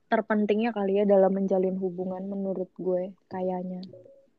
terpentingnya 0.09 0.73
kali 0.73 1.01
ya 1.01 1.05
dalam 1.05 1.37
menjalin 1.37 1.77
hubungan 1.77 2.25
menurut 2.25 2.73
gue 2.81 3.13
kayaknya. 3.29 3.85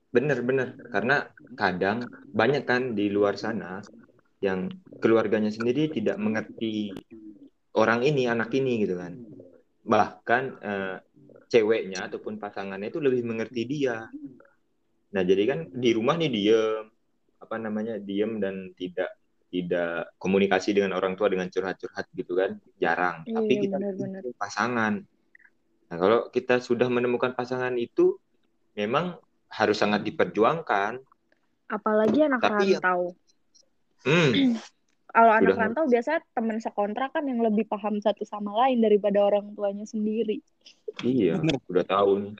Bener 0.10 0.42
bener 0.42 0.74
karena 0.90 1.30
kadang 1.54 2.10
banyak 2.34 2.66
kan 2.66 2.98
di 2.98 3.14
luar 3.14 3.38
sana 3.38 3.78
yang 4.42 4.74
keluarganya 4.98 5.54
sendiri 5.54 5.94
tidak 5.94 6.18
mengerti 6.18 6.90
orang 7.78 8.02
ini 8.02 8.26
anak 8.26 8.50
ini 8.56 8.82
gitu 8.82 8.98
kan 8.98 9.14
bahkan 9.86 10.58
eh, 10.62 10.98
ceweknya 11.50 12.08
ataupun 12.08 12.38
pasangannya 12.38 12.94
itu 12.94 13.02
lebih 13.02 13.26
mengerti 13.26 13.66
dia. 13.66 14.06
Nah 15.10 15.22
jadi 15.26 15.44
kan 15.50 15.60
di 15.74 15.90
rumah 15.98 16.16
nih 16.16 16.30
diem 16.30 16.86
apa 17.40 17.56
namanya 17.58 17.98
diem 17.98 18.38
dan 18.38 18.72
tidak 18.78 19.10
tidak 19.50 20.14
komunikasi 20.22 20.78
dengan 20.78 20.94
orang 20.94 21.18
tua 21.18 21.26
dengan 21.34 21.50
curhat-curhat 21.50 22.06
gitu 22.14 22.38
kan 22.38 22.62
jarang. 22.78 23.26
Iya, 23.26 23.36
Tapi 23.42 23.54
kita 23.66 23.78
bener, 23.82 23.94
bener. 23.98 24.22
pasangan 24.38 25.02
Nah, 25.90 25.98
kalau 25.98 26.20
kita 26.30 26.62
sudah 26.62 26.86
menemukan 26.86 27.34
pasangan 27.34 27.74
itu 27.74 28.14
memang 28.78 29.18
harus 29.50 29.78
sangat 29.82 30.06
diperjuangkan. 30.06 31.02
Apalagi 31.70 32.30
anak 32.30 32.42
Tapi 32.46 32.78
ya 32.78 32.80
rantau. 32.80 33.18
Ya, 34.06 34.10
hmm, 34.10 34.30
kalau 35.10 35.32
anak 35.34 35.58
rantau 35.58 35.90
biasanya 35.90 36.22
teman 36.38 36.62
sekontrak 36.62 37.10
kan 37.10 37.26
yang 37.26 37.42
lebih 37.42 37.66
paham 37.66 37.98
satu 37.98 38.22
sama 38.30 38.54
lain 38.66 38.78
daripada 38.86 39.26
orang 39.26 39.58
tuanya 39.58 39.86
sendiri. 39.90 40.38
Iya, 41.02 41.42
udah 41.66 41.86
tahu 41.86 42.12
nih. 42.22 42.34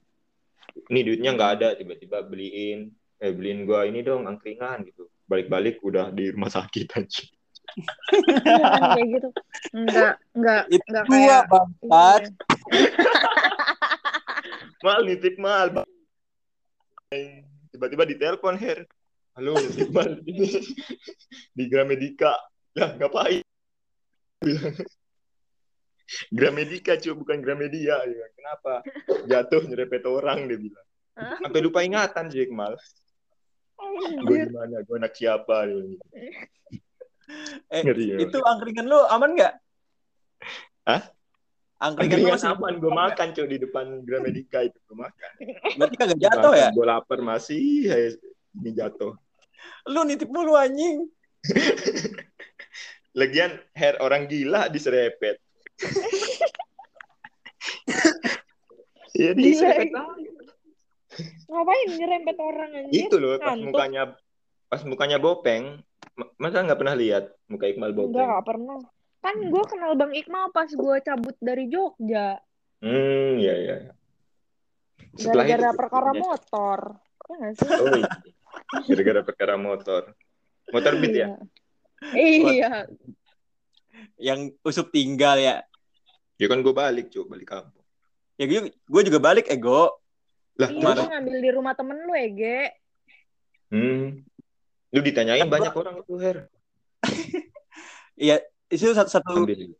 Ini 0.86 1.00
duitnya 1.02 1.30
nggak 1.34 1.52
ada, 1.58 1.68
tiba-tiba 1.74 2.22
beliin, 2.22 2.94
eh 3.18 3.34
beliin 3.34 3.66
gua 3.66 3.90
ini 3.90 4.06
dong 4.06 4.30
angkringan 4.30 4.86
gitu. 4.86 5.10
Balik-balik 5.26 5.82
udah 5.82 6.14
di 6.14 6.30
rumah 6.30 6.50
sakit 6.50 6.86
aja. 6.94 7.26
Iya 8.46 8.64
kan 8.66 8.82
kayak 8.98 9.08
gitu. 9.18 9.28
Enggak, 9.74 10.14
enggak, 10.34 10.62
itu 10.70 10.86
enggak 10.86 11.04
kayak 11.10 11.42
bangsat. 11.50 12.22
mal 14.86 15.00
nitip 15.06 15.36
mal. 15.42 15.66
Tiba-tiba 17.74 18.04
ditelepon 18.06 18.56
Her. 18.58 18.86
Halo, 19.34 19.58
nitip 19.58 19.90
mal 19.90 20.10
di 21.58 21.64
Gramedika. 21.66 22.49
Lah, 22.78 22.90
ngapain? 22.98 23.42
Gramedika 26.30 26.98
cuy, 26.98 27.14
bukan 27.14 27.38
Gramedia. 27.42 28.02
Ya. 28.02 28.26
Kenapa? 28.34 28.82
Jatuh 29.26 29.62
nyerepet 29.66 30.06
orang 30.06 30.46
dia 30.46 30.58
bilang. 30.58 30.86
Sampai 31.42 31.60
lupa 31.60 31.82
ingatan 31.82 32.30
sih 32.30 32.46
Mal. 32.50 32.74
Gue 34.24 34.36
gimana? 34.46 34.82
Gue 34.84 34.96
anak 34.98 35.14
siapa? 35.16 35.66
Dia. 35.66 35.98
eh, 37.70 37.82
Ngeri, 37.86 38.06
ya. 38.10 38.18
itu 38.26 38.38
angkringan 38.42 38.90
lu 38.90 38.98
aman 39.06 39.38
nggak? 39.38 39.54
Hah? 40.88 41.02
Angkringan, 41.80 42.34
angkringan 42.34 42.42
lu 42.42 42.52
aman, 42.58 42.74
gue 42.76 42.92
makan 42.92 43.28
cuy 43.32 43.46
di 43.46 43.58
depan 43.62 43.86
Gramedika 44.04 44.66
itu 44.66 44.76
gue 44.84 44.96
makan. 44.98 45.30
Berarti 45.78 45.96
kagak 45.96 46.18
jatuh 46.20 46.52
ya? 46.58 46.68
Gue 46.74 46.86
lapar 46.86 47.18
masih, 47.22 47.88
hey, 47.88 48.18
ini 48.58 48.70
jatuh. 48.74 49.14
Lu 49.88 50.04
nitip 50.04 50.28
mulu 50.28 50.56
anjing. 50.58 51.08
Lagian 53.16 53.58
hair 53.74 53.98
orang 53.98 54.30
gila 54.30 54.70
diserepet. 54.70 55.38
Iya 59.10 59.34
diserepet 59.34 59.90
Ngapain 61.50 61.88
nyerempet 61.98 62.36
orang 62.38 62.70
anjing? 62.72 63.10
Itu 63.10 63.18
loh 63.18 63.36
pas 63.42 63.58
mukanya 63.58 64.14
pas 64.70 64.80
mukanya 64.86 65.18
bopeng 65.18 65.82
Masa 66.36 66.64
nggak 66.64 66.80
pernah 66.80 66.96
lihat 66.96 67.32
muka 67.48 67.64
Iqmal 67.68 67.92
Bopeng? 67.96 68.12
Enggak, 68.12 68.28
nggak 68.28 68.46
pernah. 68.46 68.78
Kan 69.20 69.34
hmm. 69.36 69.50
gue 69.52 69.64
kenal 69.68 69.92
Bang 69.96 70.12
Iqmal 70.12 70.46
pas 70.52 70.68
gue 70.68 70.96
cabut 71.04 71.36
dari 71.40 71.64
Jogja. 71.68 72.40
Hmm, 72.80 73.36
iya, 73.36 73.54
iya. 73.56 73.76
Gara-gara 75.16 75.70
perkara 75.76 76.10
ya. 76.16 76.20
motor. 76.20 76.78
Ya 77.28 77.34
gak 77.36 77.52
sih? 77.56 77.68
Oh, 77.68 77.96
iya. 77.96 78.10
Gara-gara 78.88 79.20
perkara 79.24 79.54
motor. 79.60 80.02
Motor 80.72 80.92
beat 81.00 81.16
ya? 81.16 81.28
Iya. 82.00 82.88
Yang 84.16 84.56
usup 84.64 84.88
tinggal 84.88 85.36
ya? 85.36 85.64
Ya 86.40 86.46
kan 86.48 86.64
gue 86.64 86.72
balik, 86.72 87.12
cuy. 87.12 87.28
Balik 87.28 87.48
kampung. 87.52 87.84
Ya 88.40 88.48
gue 88.48 89.02
juga 89.04 89.20
balik, 89.20 89.52
Ego. 89.52 90.00
Lah, 90.56 90.68
iya, 90.72 91.08
ngambil 91.16 91.36
di 91.40 91.50
rumah 91.52 91.72
temen 91.76 91.96
lu, 92.04 92.12
Ege. 92.16 92.72
Hmm. 93.72 94.24
Lu 94.90 95.00
ditanyain 95.00 95.46
kan 95.46 95.52
banyak 95.52 95.72
gua... 95.72 95.80
orang 95.86 95.96
tuh, 96.04 96.18
Her. 96.20 96.38
Iya, 98.20 98.36
itu 98.68 98.92
satu 98.92 99.08
satu. 99.08 99.48
Ambil. 99.48 99.72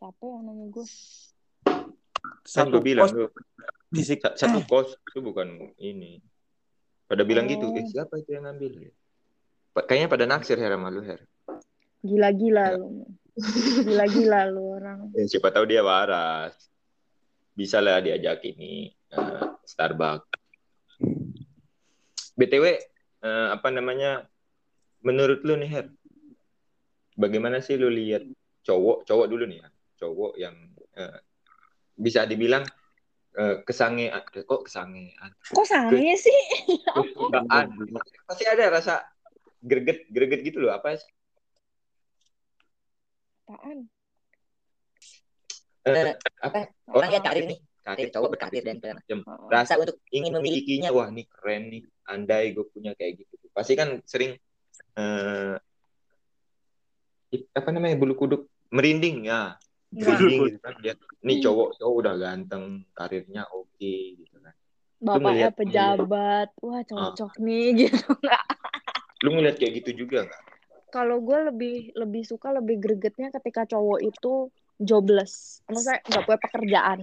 Siapa 0.00 0.24
yang 0.24 0.48
nanya 0.48 0.72
gue? 0.72 0.86
Satu 2.48 2.80
kan 2.80 2.84
bilang 2.84 3.12
lu. 3.12 3.28
Satu 4.40 4.64
kos 4.64 4.96
itu 4.96 5.20
bukan 5.20 5.76
ini. 5.76 6.24
Pada 7.04 7.28
bilang 7.28 7.44
gitu, 7.44 7.68
oh. 7.68 7.76
eh 7.76 7.84
siapa 7.84 8.16
itu 8.16 8.32
yang 8.32 8.48
ngambil? 8.48 8.88
Kayaknya 9.74 10.08
pada 10.10 10.24
naksir 10.30 10.54
Her 10.54 10.78
sama 10.78 10.88
lu, 10.94 11.02
Her. 11.02 11.20
Gila-gila 12.06 12.64
ya. 12.70 12.78
lu. 12.78 13.10
Gila-gila 13.90 14.40
lu 14.46 14.62
orang. 14.78 15.10
Ya, 15.18 15.26
siapa 15.26 15.50
tahu 15.50 15.66
dia 15.66 15.82
waras. 15.82 16.54
Bisa 17.54 17.82
lah 17.82 17.98
diajak 17.98 18.42
ini 18.46 18.94
uh, 19.14 19.58
Starbucks. 19.66 20.30
BTW 22.34 22.64
uh, 22.66 22.74
eh, 23.22 23.48
apa 23.54 23.68
namanya 23.70 24.26
menurut 25.06 25.46
lu 25.46 25.54
nih 25.54 25.70
Her 25.70 25.86
bagaimana 27.14 27.62
sih 27.62 27.78
lu 27.78 27.90
lihat 27.90 28.26
cowok 28.66 29.06
cowok 29.06 29.26
dulu 29.30 29.44
nih 29.46 29.58
ya 29.62 29.68
cowok 30.02 30.32
yang 30.34 30.56
uh, 30.98 31.18
bisa 31.94 32.26
dibilang 32.26 32.66
uh, 33.38 33.62
kesangean 33.62 34.18
kok 34.26 34.66
kesangean 34.66 35.30
kok 35.38 35.66
sange 35.66 36.10
sih 36.18 36.40
kesukaan 36.82 37.70
pasti 38.26 38.44
ada 38.50 38.64
rasa 38.74 38.94
greget 39.64 40.04
greget 40.12 40.40
gitu 40.44 40.60
loh 40.60 40.76
apa 40.76 41.00
sih? 41.00 41.08
Apaan? 43.48 43.88
Uh, 45.84 46.16
apa? 46.40 46.72
orang 46.92 47.10
yang 47.12 47.24
cari 47.24 47.40
nih. 47.48 47.58
Karir 47.84 48.08
cowok 48.08 48.30
berkarir 48.32 48.64
dan 48.64 48.80
segala 48.80 48.96
macam 48.96 49.18
rasa 49.52 49.76
untuk 49.76 50.00
ingin 50.08 50.32
memilikinya 50.32 50.88
wah 50.88 51.12
nih 51.12 51.28
keren 51.28 51.68
nih. 51.68 51.82
Andai 52.08 52.56
gue 52.56 52.64
punya 52.68 52.96
kayak 52.96 53.24
gitu 53.24 53.48
pasti 53.52 53.76
kan 53.76 54.00
sering 54.08 54.36
uh, 54.96 55.56
apa 57.52 57.68
namanya 57.72 57.96
bulu 58.00 58.16
kuduk? 58.16 58.48
Merinding 58.72 59.28
ya. 59.28 59.60
Merinding 59.92 60.40
gitu 60.48 60.58
kan. 60.64 60.74
Lihat 60.80 60.98
nih 61.20 61.36
cowok 61.44 61.68
cowok 61.76 61.94
udah 62.00 62.14
ganteng 62.16 62.64
karirnya 62.96 63.44
oke 63.52 63.68
okay, 63.76 64.16
gitu 64.16 64.36
kan. 64.40 64.54
Bapaknya 65.04 65.52
pejabat. 65.52 66.48
Wah 66.64 66.80
cocok 66.88 67.32
uh, 67.36 67.40
nih 67.44 67.66
gitu 67.84 68.08
nggak 68.16 68.63
lu 69.24 69.32
ngeliat 69.32 69.56
kayak 69.56 69.80
gitu 69.80 70.04
juga 70.04 70.28
nggak? 70.28 70.42
Kalau 70.92 71.18
gue 71.24 71.38
lebih 71.50 71.76
lebih 71.96 72.22
suka 72.28 72.52
lebih 72.52 72.76
gregetnya 72.78 73.32
ketika 73.32 73.64
cowok 73.64 74.04
itu 74.04 74.52
jobless. 74.76 75.64
Maksudnya 75.66 76.04
nggak 76.04 76.22
punya 76.28 76.40
pekerjaan. 76.44 77.00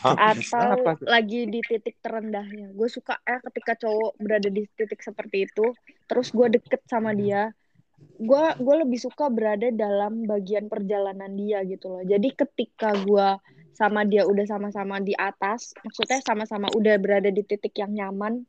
Hah? 0.00 0.32
atau 0.32 0.80
Apa? 0.80 0.96
lagi 1.04 1.44
di 1.50 1.60
titik 1.60 1.98
terendahnya. 2.00 2.72
Gue 2.72 2.88
suka 2.88 3.18
eh 3.26 3.42
ketika 3.50 3.84
cowok 3.84 4.16
berada 4.16 4.48
di 4.48 4.64
titik 4.78 5.02
seperti 5.02 5.44
itu 5.50 5.74
terus 6.08 6.32
gue 6.32 6.46
deket 6.48 6.80
sama 6.88 7.12
dia 7.12 7.52
gue 7.98 8.44
gue 8.62 8.76
lebih 8.86 8.98
suka 9.02 9.26
berada 9.26 9.68
dalam 9.74 10.22
bagian 10.24 10.70
perjalanan 10.70 11.34
dia 11.34 11.66
gitu 11.66 11.90
loh. 11.90 12.02
Jadi 12.06 12.30
ketika 12.32 12.94
gue 12.94 13.28
sama 13.74 14.02
dia 14.02 14.26
udah 14.26 14.46
sama-sama 14.46 14.98
di 14.98 15.14
atas 15.14 15.70
maksudnya 15.86 16.18
sama-sama 16.22 16.66
udah 16.74 16.98
berada 16.98 17.30
di 17.30 17.46
titik 17.46 17.78
yang 17.78 17.94
nyaman 17.94 18.42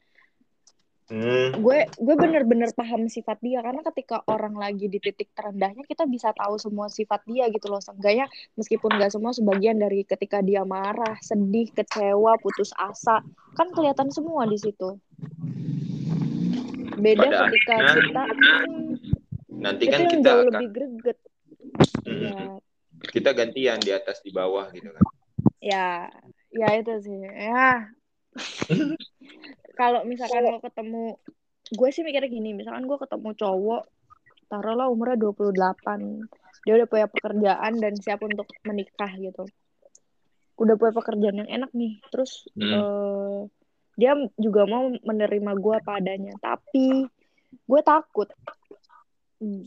Hmm, 1.10 1.58
gue 1.58 1.80
gue 1.89 2.15
bener-bener 2.22 2.69
paham 2.78 3.10
sifat 3.10 3.41
dia 3.41 3.65
karena 3.65 3.82
ketika 3.82 4.22
orang 4.30 4.54
lagi 4.54 4.86
di 4.86 5.02
titik 5.02 5.34
terendahnya 5.34 5.82
kita 5.89 6.06
bisa 6.06 6.30
tahu 6.38 6.62
semua 6.62 6.86
sifat 6.86 7.26
dia 7.26 7.50
gitu 7.50 7.65
loh. 7.65 7.82
Seenggaknya 7.82 8.30
meskipun 8.54 8.93
nggak 8.93 9.10
semua 9.17 9.34
sebagian 9.34 9.82
dari 9.82 10.06
ketika 10.06 10.45
dia 10.45 10.62
marah 10.62 11.17
sedih 11.26 11.74
kecewa 11.74 12.38
putus 12.38 12.69
asa 12.78 13.26
kan 13.58 13.74
kelihatan 13.74 14.13
semua 14.13 14.45
di 14.45 14.62
situ. 14.62 15.02
Beda 17.02 17.26
Pada 17.26 17.38
ketika 17.50 17.74
akhirnya, 17.74 17.98
kita 18.06 18.24
hmm, 18.30 18.89
nanti 19.65 19.84
kan 19.89 20.00
kita 20.06 20.22
jauh 20.22 20.45
akan 20.45 20.50
lebih 20.54 20.69
greget. 20.69 21.17
Mm, 22.06 22.22
ya 22.22 22.41
kita 23.10 23.30
gantian 23.34 23.82
di 23.82 23.89
atas 23.98 24.22
di 24.22 24.30
bawah 24.30 24.69
gitu 24.78 24.93
kan. 24.93 25.04
ya 25.58 26.06
ya 26.54 26.69
itu 26.78 26.93
sih. 27.02 27.17
Ya 27.26 27.89
kalau 29.80 30.04
misalkan 30.04 30.44
lo 30.44 30.60
ketemu 30.60 31.15
gue 31.72 31.89
sih 31.96 32.04
mikirnya 32.04 32.28
gini 32.28 32.52
misalkan 32.52 32.84
gue 32.84 33.00
ketemu 33.00 33.30
cowok 33.39 33.84
taruhlah 34.52 34.92
umurnya 34.92 35.15
28 35.15 35.56
dia 36.68 36.74
udah 36.76 36.88
punya 36.92 37.08
pekerjaan 37.08 37.74
dan 37.80 37.94
siap 37.96 38.20
untuk 38.20 38.44
menikah 38.68 39.15
gitu. 39.15 39.48
Udah 40.60 40.76
punya 40.76 40.92
pekerjaan 40.92 41.39
yang 41.46 41.50
enak 41.50 41.72
nih 41.72 42.04
terus 42.12 42.44
Hmm. 42.58 42.74
eh, 42.76 43.39
dia 43.96 44.15
juga 44.36 44.68
mau 44.68 44.92
menerima 44.92 45.52
gue 45.56 45.78
padanya 45.88 46.36
tapi 46.44 47.08
gue 47.63 47.82
takut. 47.86 48.28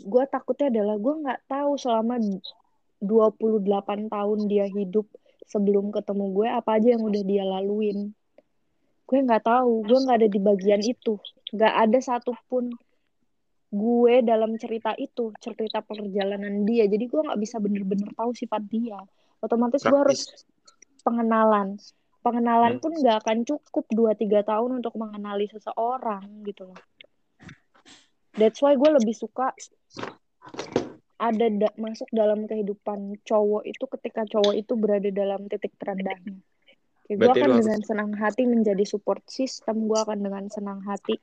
Gue 0.04 0.24
takutnya 0.28 0.68
adalah 0.68 1.00
gue 1.00 1.14
nggak 1.24 1.40
tahu 1.48 1.80
selama 1.80 2.20
28 3.00 4.12
tahun 4.12 4.38
dia 4.46 4.68
hidup 4.68 5.08
sebelum 5.48 5.88
ketemu 5.90 6.24
gue 6.36 6.48
apa 6.48 6.76
aja 6.76 6.92
yang 6.92 7.02
udah 7.02 7.22
dia 7.24 7.44
laluin 7.48 8.12
gue 9.12 9.20
nggak 9.20 9.44
tahu. 9.44 9.84
Gue 9.84 9.98
nggak 10.08 10.18
ada 10.24 10.28
di 10.32 10.40
bagian 10.40 10.80
itu. 10.80 11.20
Nggak 11.52 11.74
ada 11.84 11.98
satupun 12.00 12.72
gue 13.68 14.14
dalam 14.24 14.56
cerita 14.56 14.96
itu 14.96 15.36
cerita 15.36 15.84
perjalanan 15.84 16.64
dia. 16.64 16.88
Jadi 16.88 17.04
gue 17.04 17.20
nggak 17.20 17.36
bisa 17.36 17.60
bener-bener 17.60 18.08
tahu 18.16 18.32
sifat 18.32 18.64
dia. 18.72 18.96
Otomatis 19.44 19.84
gue 19.84 19.98
harus 20.00 20.32
pengenalan. 21.04 21.76
Pengenalan 22.24 22.80
Hmm. 22.80 22.82
pun 22.88 22.92
nggak 22.96 23.16
akan 23.20 23.38
cukup 23.44 23.84
2-3 23.92 24.40
tahun 24.48 24.80
untuk 24.80 24.96
mengenali 24.96 25.44
seseorang 25.52 26.24
gitu 26.48 26.72
loh. 26.72 26.80
That's 28.32 28.64
why 28.64 28.80
gue 28.80 28.90
lebih 28.96 29.12
suka 29.12 29.52
ada 31.20 31.46
da- 31.52 31.76
masuk 31.76 32.08
dalam 32.08 32.48
kehidupan 32.48 33.20
cowok 33.28 33.62
itu 33.68 33.84
ketika 33.98 34.24
cowok 34.24 34.56
itu 34.56 34.72
berada 34.74 35.06
dalam 35.12 35.46
titik 35.52 35.76
terendahnya 35.76 36.40
Kayak 37.12 37.20
gue 37.20 37.32
akan 37.36 37.48
lu 37.48 37.52
harus- 37.52 37.68
dengan 37.68 37.82
senang 37.84 38.10
hati 38.16 38.42
menjadi 38.48 38.84
support 38.88 39.22
system 39.28 39.84
gue 39.84 39.98
akan 40.00 40.18
dengan 40.24 40.44
senang 40.48 40.80
hati 40.88 41.20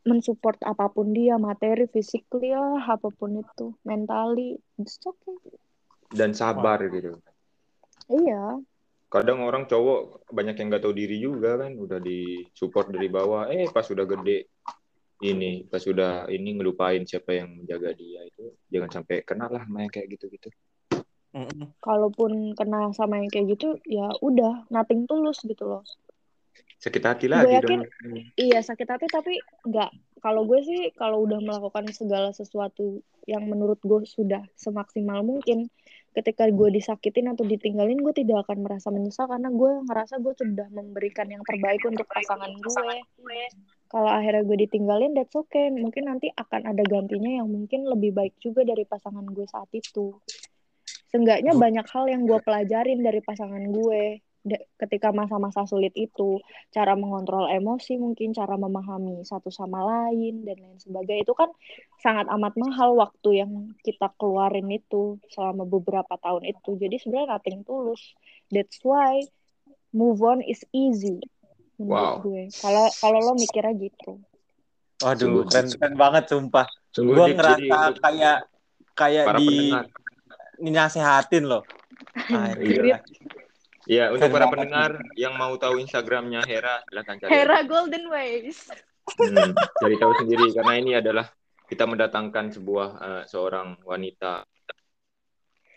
mensupport 0.00 0.58
apa 0.64 0.90
pun 0.90 1.12
dia 1.12 1.36
materi 1.36 1.86
physically 1.86 2.50
lah 2.50 2.82
apa 2.82 3.12
pun 3.14 3.38
itu 3.38 3.76
mentally 3.86 4.58
it's 4.80 4.98
okay 5.06 5.38
Dan 6.10 6.34
sabar 6.34 6.82
gitu. 6.90 7.22
iya 8.10 8.58
Kadang 9.10 9.42
orang 9.42 9.66
cowok 9.66 10.26
banyak 10.30 10.54
yang 10.54 10.66
nggak 10.70 10.82
tahu 10.86 10.94
diri 10.94 11.18
juga 11.18 11.58
kan, 11.58 11.74
udah 11.74 11.98
di 11.98 12.46
support 12.54 12.94
dari 12.94 13.10
bawah. 13.10 13.50
Eh 13.50 13.66
pas 13.66 13.82
udah 13.82 14.06
gede 14.06 14.46
ini, 15.26 15.66
pas 15.66 15.82
udah 15.82 16.30
ini 16.30 16.54
ngelupain 16.54 17.02
siapa 17.02 17.34
yang 17.34 17.58
menjaga 17.58 17.90
dia 17.90 18.22
itu, 18.22 18.54
jangan 18.70 19.02
sampai 19.02 19.26
kenal 19.26 19.50
lah 19.50 19.66
yang 19.66 19.90
kayak 19.90 20.14
gitu-gitu. 20.14 20.46
Mm-mm. 21.30 21.70
kalaupun 21.78 22.58
kena 22.58 22.90
sama 22.90 23.22
yang 23.22 23.30
kayak 23.30 23.54
gitu 23.54 23.78
ya 23.86 24.10
udah 24.18 24.66
nothing 24.68 25.06
tulus 25.06 25.38
gitu 25.46 25.62
loh 25.66 25.82
Sakit 26.80 27.04
hati 27.04 27.28
Gue 27.28 27.36
lagi 27.36 27.60
yakin- 27.60 27.84
dong. 27.84 28.24
Iya 28.40 28.64
sakit 28.64 28.88
hati 28.88 29.04
tapi 29.12 29.36
nggak. 29.68 29.92
Kalau 30.24 30.48
gue 30.48 30.64
sih 30.64 30.88
kalau 30.96 31.28
udah 31.28 31.36
melakukan 31.36 31.92
segala 31.92 32.32
sesuatu 32.32 33.04
yang 33.28 33.44
menurut 33.52 33.76
gue 33.84 34.00
sudah 34.08 34.48
semaksimal 34.56 35.20
mungkin, 35.20 35.68
ketika 36.16 36.48
gue 36.48 36.68
disakitin 36.72 37.36
atau 37.36 37.44
ditinggalin 37.44 38.00
gue 38.00 38.16
tidak 38.16 38.48
akan 38.48 38.64
merasa 38.64 38.88
menyesal 38.88 39.28
karena 39.28 39.52
gue 39.52 39.72
ngerasa 39.92 40.24
gue 40.24 40.32
sudah 40.32 40.72
memberikan 40.72 41.28
yang 41.28 41.44
terbaik 41.44 41.84
untuk 41.84 42.08
pasangan 42.08 42.48
gue. 42.48 42.72
Kalau 43.92 44.08
akhirnya 44.08 44.40
gue 44.48 44.58
ditinggalin, 44.64 45.12
that's 45.12 45.36
okay. 45.36 45.68
Mungkin 45.68 46.08
nanti 46.08 46.32
akan 46.32 46.64
ada 46.64 46.80
gantinya 46.80 47.44
yang 47.44 47.48
mungkin 47.52 47.84
lebih 47.84 48.16
baik 48.16 48.40
juga 48.40 48.64
dari 48.64 48.88
pasangan 48.88 49.28
gue 49.28 49.44
saat 49.44 49.68
itu. 49.76 50.16
Seenggaknya 51.10 51.52
banyak 51.58 51.86
hal 51.90 52.04
yang 52.06 52.22
gue 52.26 52.38
pelajarin 52.42 53.02
dari 53.02 53.18
pasangan 53.18 53.62
gue 53.66 54.22
ketika 54.80 55.12
masa-masa 55.12 55.68
sulit 55.68 55.92
itu 55.92 56.40
cara 56.72 56.96
mengontrol 56.96 57.44
emosi 57.52 58.00
mungkin 58.00 58.32
cara 58.32 58.56
memahami 58.56 59.20
satu 59.20 59.52
sama 59.52 59.84
lain 59.84 60.48
dan 60.48 60.56
lain 60.56 60.80
sebagainya 60.80 61.28
itu 61.28 61.36
kan 61.36 61.52
sangat 62.00 62.24
amat 62.32 62.56
mahal 62.56 62.96
waktu 62.96 63.44
yang 63.44 63.76
kita 63.84 64.08
keluarin 64.16 64.72
itu 64.72 65.20
selama 65.28 65.68
beberapa 65.68 66.16
tahun 66.16 66.48
itu 66.48 66.72
jadi 66.80 66.96
sebenarnya 66.96 67.36
nothing 67.36 67.60
tulus 67.68 68.16
that's 68.48 68.80
why 68.80 69.20
move 69.92 70.24
on 70.24 70.40
is 70.40 70.64
easy 70.72 71.20
Wow. 71.80 71.88
menurut 71.88 72.16
gue 72.24 72.42
kalau 72.60 72.84
kalau 73.00 73.18
lo 73.20 73.32
mikirnya 73.40 73.72
gitu 73.72 74.20
Waduh, 75.00 75.16
Sungguh. 75.16 75.48
keren 75.48 75.66
keren 75.72 75.94
banget 75.96 76.24
sumpah. 76.28 76.68
Gue 76.92 77.24
ngerasa 77.32 77.56
jadi 77.56 77.96
kayak 78.04 78.38
kayak 78.92 79.24
para 79.24 79.38
di 79.40 79.46
pendengar. 79.48 79.84
Dinasehatin 80.60 81.44
loh. 81.44 81.64
Anjir. 82.28 82.84
Iya. 82.84 82.98
Iya, 83.88 84.04
untuk 84.12 84.28
Keren 84.28 84.34
para 84.36 84.44
banget. 84.44 84.52
pendengar 84.54 84.90
yang 85.16 85.34
mau 85.34 85.56
tahu 85.56 85.80
Instagramnya 85.80 86.44
Hera, 86.44 86.84
silahkan 86.86 87.16
cari. 87.18 87.30
Hera 87.32 87.58
Golden 87.64 88.04
Ways 88.06 88.68
Hmm, 89.10 89.50
cari 89.82 89.96
tahu 89.98 90.12
sendiri 90.22 90.54
karena 90.54 90.74
ini 90.76 90.92
adalah 90.94 91.26
kita 91.66 91.82
mendatangkan 91.82 92.54
sebuah 92.54 92.88
eh, 93.00 93.22
seorang 93.26 93.82
wanita 93.82 94.46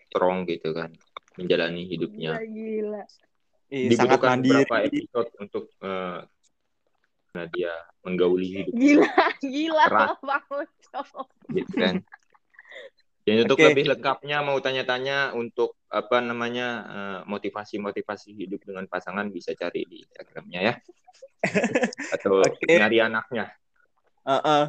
strong 0.06 0.46
gitu 0.46 0.70
kan, 0.70 0.94
menjalani 1.36 1.88
hidupnya. 1.88 2.38
gila 2.38 2.46
gila 2.46 3.04
Ih, 3.74 3.90
sangat 3.90 4.22
Dibutuhkan 4.22 4.30
mandiri. 4.38 4.52
beberapa 4.62 4.76
episode 4.86 5.30
untuk 5.42 5.64
eh, 5.82 6.20
nah 7.34 7.46
dia 7.50 7.74
menggauli 8.06 8.46
hidup 8.62 8.74
gila 8.78 9.10
gila 9.42 9.86
Keras. 9.90 10.10
cowok 10.94 11.28
gitu 11.50 11.74
kan. 11.74 11.96
Dan 13.24 13.48
untuk 13.48 13.56
Oke. 13.56 13.72
lebih 13.72 13.88
lengkapnya 13.88 14.44
mau 14.44 14.60
tanya-tanya 14.60 15.32
untuk 15.32 15.80
apa 15.88 16.20
namanya 16.20 16.68
eh, 16.84 17.20
motivasi-motivasi 17.24 18.36
hidup 18.36 18.68
dengan 18.68 18.84
pasangan 18.92 19.32
bisa 19.32 19.56
cari 19.56 19.88
di 19.88 20.04
Instagramnya 20.04 20.60
ya. 20.60 20.74
Atau 22.20 22.44
Oke. 22.44 22.68
nyari 22.68 23.00
anaknya. 23.00 23.56
Heeh. 24.28 24.64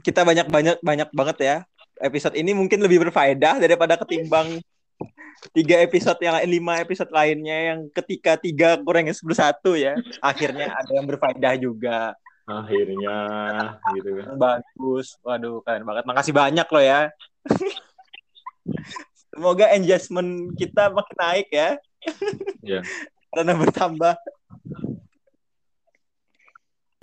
Kita 0.00 0.24
banyak 0.24 0.48
banyak 0.48 0.76
banyak 0.80 1.08
banget 1.12 1.36
ya. 1.44 1.56
Episode 2.00 2.36
ini 2.36 2.52
mungkin 2.56 2.80
lebih 2.80 3.08
berfaedah 3.08 3.60
daripada 3.60 3.96
ketimbang 4.00 4.60
tiga 5.52 5.80
episode 5.84 6.20
yang 6.20 6.36
lain, 6.36 6.48
lima 6.48 6.80
episode 6.80 7.12
lainnya 7.12 7.72
yang 7.72 7.78
ketika 7.92 8.40
tiga 8.40 8.80
kurang 8.80 9.08
sepuluh 9.12 9.36
satu 9.36 9.76
ya. 9.76 9.96
Akhirnya 10.24 10.72
ada 10.72 10.92
yang 10.96 11.04
berfaedah 11.04 11.54
juga. 11.60 12.16
Akhirnya 12.46 13.16
gitu 13.98 14.22
kan. 14.22 14.34
Bagus. 14.38 15.18
Waduh, 15.20 15.60
keren 15.66 15.84
banget. 15.84 16.04
Makasih 16.08 16.32
banyak 16.32 16.68
loh 16.68 16.84
ya. 16.84 17.00
Semoga 19.30 19.68
engagement 19.76 20.56
kita 20.56 20.88
makin 20.90 21.16
naik 21.20 21.48
ya. 21.52 21.70
Iya. 22.64 22.80
Karena 23.34 23.52
bertambah. 23.54 24.14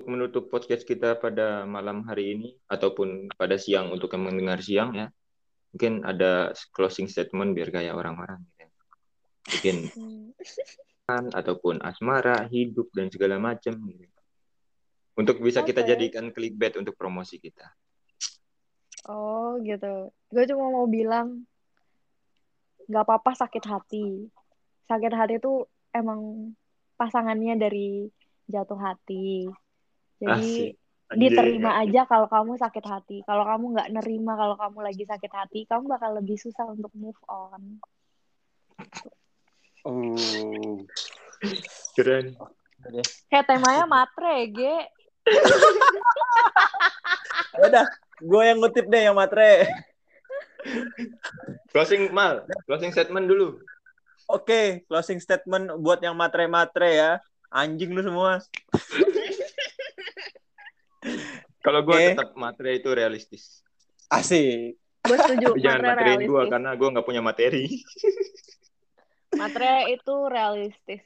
menutup 0.03 0.51
podcast 0.51 0.83
kita 0.83 1.15
pada 1.15 1.63
malam 1.63 2.03
hari 2.03 2.35
ini 2.35 2.49
ataupun 2.67 3.31
pada 3.39 3.55
siang 3.55 3.87
untuk 3.87 4.11
yang 4.11 4.27
mendengar 4.27 4.59
siang 4.59 4.91
ya. 4.91 5.07
Mungkin 5.71 6.03
ada 6.03 6.51
closing 6.75 7.07
statement 7.07 7.55
biar 7.55 7.71
kayak 7.71 7.95
orang-orang 7.95 8.43
gitu. 8.43 8.67
ya. 8.67 8.69
Mungkin 9.47 9.75
Hmm. 11.03 11.27
ataupun 11.31 11.83
asmara, 11.83 12.47
hidup 12.47 12.91
dan 12.91 13.07
segala 13.11 13.39
macam 13.39 13.75
gitu. 13.79 14.19
Untuk 15.13 15.39
bisa 15.39 15.61
kita 15.61 15.83
Oke. 15.83 15.89
jadikan 15.95 16.31
clickbait 16.35 16.73
untuk 16.79 16.95
promosi 16.99 17.37
kita. 17.37 17.69
Oh 19.07 19.59
gitu. 19.63 20.11
Gue 20.31 20.43
cuma 20.47 20.71
mau 20.71 20.87
bilang 20.87 21.43
nggak 22.87 23.03
apa-apa 23.03 23.35
sakit 23.35 23.63
hati. 23.67 24.27
Sakit 24.87 25.13
hati 25.15 25.33
itu 25.39 25.67
emang 25.91 26.51
pasangannya 26.95 27.59
dari 27.59 28.07
jatuh 28.47 28.79
hati. 28.79 29.47
Jadi 30.23 30.71
Asik. 30.71 31.19
diterima 31.19 31.83
aja 31.83 32.07
kalau 32.07 32.27
kamu 32.31 32.55
sakit 32.55 32.85
hati. 32.87 33.17
Kalau 33.27 33.43
kamu 33.43 33.65
nggak 33.75 33.91
nerima 33.91 34.39
kalau 34.39 34.55
kamu 34.55 34.77
lagi 34.87 35.03
sakit 35.03 35.31
hati, 35.31 35.59
kamu 35.67 35.91
bakal 35.91 36.15
lebih 36.15 36.39
susah 36.39 36.63
untuk 36.67 36.91
move 36.95 37.19
on. 37.27 37.79
Oh. 39.83 40.79
Keren. 41.99 42.39
Kayak 43.27 43.47
temanya 43.47 43.83
matre, 43.87 44.47
Ge. 44.51 44.75
Ya 47.53 47.69
Udah, 47.69 47.85
gue 48.23 48.43
yang 48.43 48.57
ngutip 48.63 48.85
deh 48.87 49.01
yang 49.11 49.15
matre. 49.15 49.67
Closing 51.75 52.07
mal, 52.15 52.47
closing 52.63 52.95
statement 52.95 53.27
dulu. 53.27 53.59
Oke, 54.31 54.87
closing 54.87 55.19
statement 55.19 55.75
buat 55.83 55.99
yang 55.99 56.15
matre-matre 56.15 56.95
ya. 56.95 57.11
Anjing 57.51 57.91
lu 57.91 58.01
semua. 58.01 58.39
Kalau 61.63 61.79
gue 61.83 61.95
Oke. 61.95 62.07
tetap 62.15 62.29
materi 62.39 62.79
itu 62.79 62.89
realistis. 62.95 63.63
Asik. 64.07 64.79
Gue 65.03 65.17
setuju. 65.19 65.51
Tapi 65.51 65.59
jangan 65.63 65.81
Matre 65.83 65.91
materiin 65.95 66.21
gue 66.23 66.43
karena 66.47 66.69
gue 66.79 66.87
nggak 66.95 67.07
punya 67.07 67.21
materi. 67.21 67.63
Matre 69.39 69.73
itu 69.91 70.15
realistis. 70.31 71.03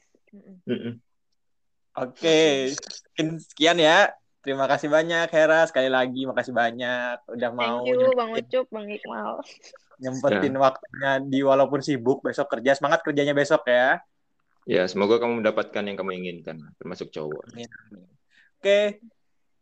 Oke. 1.98 2.74
Mungkin 2.74 3.28
sekian 3.42 3.78
ya. 3.82 4.14
Terima 4.48 4.64
kasih 4.64 4.88
banyak 4.88 5.28
Hera 5.28 5.68
sekali 5.68 5.92
lagi 5.92 6.24
makasih 6.24 6.56
banyak 6.56 7.20
udah 7.36 7.52
mau 7.52 7.84
Thank 7.84 8.00
you 8.00 8.16
Bang 8.16 8.32
Ucup, 8.32 8.66
Bang 8.72 8.88
Iqmal. 8.88 9.44
nyempetin 10.00 10.56
waktunya 10.56 11.12
di 11.20 11.44
walaupun 11.44 11.84
sibuk 11.84 12.24
besok 12.24 12.48
kerja 12.56 12.80
semangat 12.80 13.04
kerjanya 13.04 13.36
besok 13.36 13.68
ya. 13.68 14.00
Ya, 14.64 14.88
semoga 14.88 15.20
kamu 15.20 15.44
mendapatkan 15.44 15.84
yang 15.84 16.00
kamu 16.00 16.16
inginkan, 16.24 16.64
termasuk 16.80 17.12
cowok. 17.12 17.44
Oke. 18.56 19.04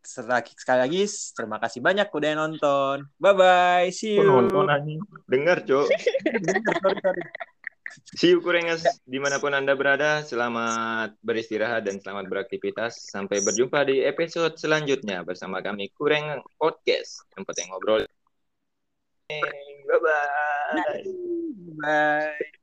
Sekali 0.06 0.54
sekali 0.54 0.78
lagi 0.86 1.02
terima 1.34 1.58
kasih 1.58 1.82
banyak 1.82 2.06
udah 2.06 2.30
nonton. 2.38 2.96
Bye 3.18 3.34
bye. 3.34 3.90
See 3.90 4.22
you. 4.22 4.22
Nonton 4.22 4.70
anjing? 4.70 5.02
Dengar, 5.26 5.66
Cok. 5.66 5.90
sorry, 6.78 6.98
sorry. 7.02 7.22
See 8.16 8.34
you 8.34 8.42
Kurengas 8.42 8.82
di 9.06 9.18
mana 9.22 9.38
pun 9.38 9.54
Anda 9.54 9.76
berada. 9.78 10.22
Selamat 10.24 11.14
beristirahat 11.22 11.86
dan 11.86 12.02
selamat 12.02 12.26
beraktivitas. 12.28 13.10
Sampai 13.10 13.40
berjumpa 13.40 13.86
di 13.86 14.02
episode 14.02 14.58
selanjutnya 14.58 15.22
bersama 15.22 15.62
kami 15.62 15.90
Kureng 15.94 16.42
Podcast. 16.58 17.24
Tempat 17.32 17.54
yang 17.62 17.68
ngobrol. 17.74 18.02
Bye-bye. 19.86 21.02
Bye. 21.82 22.55